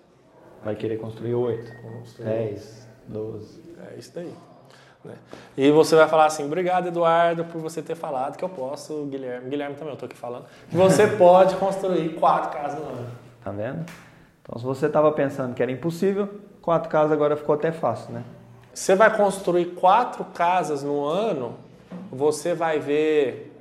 Vai 0.63 0.75
querer 0.75 0.97
construir 0.97 1.35
8, 1.35 1.71
Construir 1.99 2.25
10, 2.25 2.87
12. 3.07 3.61
É 3.91 3.99
isso 3.99 4.11
daí. 4.15 4.33
Né? 5.07 5.15
E 5.57 5.71
você 5.71 5.95
vai 5.95 6.07
falar 6.07 6.25
assim, 6.25 6.45
obrigado 6.45 6.87
Eduardo 6.87 7.45
por 7.45 7.59
você 7.61 7.81
ter 7.81 7.95
falado 7.95 8.37
que 8.37 8.43
eu 8.43 8.49
posso, 8.49 9.05
Guilherme, 9.05 9.49
Guilherme 9.49 9.75
também 9.75 9.89
eu 9.89 9.93
estou 9.95 10.07
aqui 10.07 10.15
falando, 10.17 10.45
que 10.69 10.75
você 10.77 11.07
pode 11.17 11.55
construir 11.55 12.09
quatro 12.15 12.51
casas 12.51 12.79
no 12.79 12.85
ano. 12.85 13.07
Tá 13.43 13.51
vendo? 13.51 13.85
Então, 14.43 14.59
se 14.59 14.65
você 14.65 14.85
estava 14.85 15.11
pensando 15.11 15.53
que 15.55 15.63
era 15.63 15.71
impossível, 15.71 16.29
quatro 16.61 16.89
casas 16.89 17.11
agora 17.11 17.35
ficou 17.35 17.55
até 17.55 17.71
fácil, 17.71 18.13
né? 18.13 18.23
Você 18.73 18.93
vai 18.95 19.15
construir 19.15 19.65
quatro 19.73 20.23
casas 20.25 20.83
no 20.83 21.03
ano, 21.05 21.55
você 22.11 22.53
vai 22.53 22.79
ver 22.79 23.53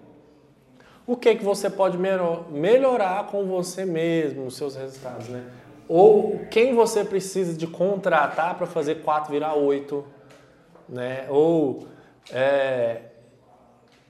o 1.07 1.17
que, 1.17 1.35
que 1.37 1.45
você 1.45 1.71
pode 1.71 1.97
melhor- 1.97 2.51
melhorar 2.51 3.27
com 3.29 3.47
você 3.47 3.85
mesmo, 3.87 4.45
nos 4.45 4.57
seus 4.57 4.77
resultados, 4.77 5.29
né? 5.29 5.45
Ou 5.89 6.41
quem 6.51 6.75
você 6.75 7.05
precisa 7.05 7.57
de 7.57 7.67
contratar 7.67 8.57
para 8.57 8.67
fazer 8.67 8.97
quatro 8.97 9.31
virar 9.31 9.55
oito, 9.55 10.05
né? 10.89 11.27
Ou 11.29 11.87
é, 12.33 13.03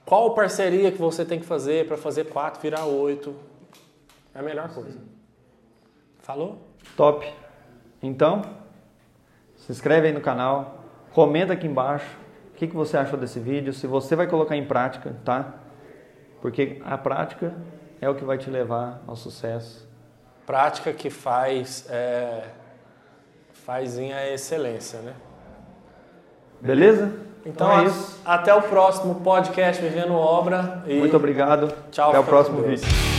qual 0.05 0.35
parceria 0.35 0.93
que 0.93 0.99
você 0.99 1.25
tem 1.25 1.41
que 1.41 1.47
fazer 1.47 1.87
para 1.89 1.97
fazer 1.97 2.27
quatro 2.27 2.61
virar 2.62 2.87
oito. 2.87 3.35
É 4.35 4.39
a 4.39 4.43
melhor 4.43 4.73
coisa. 4.73 4.99
Falou? 6.21 6.59
Top. 6.97 7.27
Então, 8.03 8.43
se 9.57 9.73
inscreve 9.73 10.09
aí 10.09 10.12
no 10.12 10.21
canal, 10.21 10.85
comenta 11.12 11.55
aqui 11.55 11.67
embaixo 11.67 12.07
o 12.51 12.55
que, 12.57 12.67
que 12.67 12.75
você 12.75 12.97
achou 12.97 13.19
desse 13.19 13.41
vídeo, 13.41 13.73
se 13.73 13.87
você 13.87 14.15
vai 14.15 14.27
colocar 14.27 14.57
em 14.57 14.65
prática, 14.65 15.17
tá? 15.25 15.55
Porque 16.41 16.81
a 16.85 16.97
prática 16.97 17.55
é 18.01 18.09
o 18.09 18.15
que 18.15 18.25
vai 18.25 18.39
te 18.39 18.49
levar 18.49 19.03
ao 19.07 19.17
sucesso. 19.17 19.89
Prática 20.47 20.93
que 20.93 21.11
faz 21.11 21.87
é, 21.91 22.49
faz 23.53 23.99
em 23.99 24.12
a 24.12 24.31
excelência, 24.33 25.01
né? 25.01 25.15
Beleza? 26.61 27.11
Então, 27.45 27.71
é 27.71 27.77
a- 27.77 27.85
isso. 27.85 28.21
até 28.25 28.53
o 28.55 28.62
próximo 28.62 29.16
podcast 29.16 29.81
Vivendo 29.83 30.14
Obra. 30.14 30.83
Muito 30.87 31.16
obrigado. 31.16 31.73
Tchau, 31.92 32.11
Até 32.11 32.19
o 32.19 32.25
próximo 32.25 32.62
vídeo. 32.62 33.16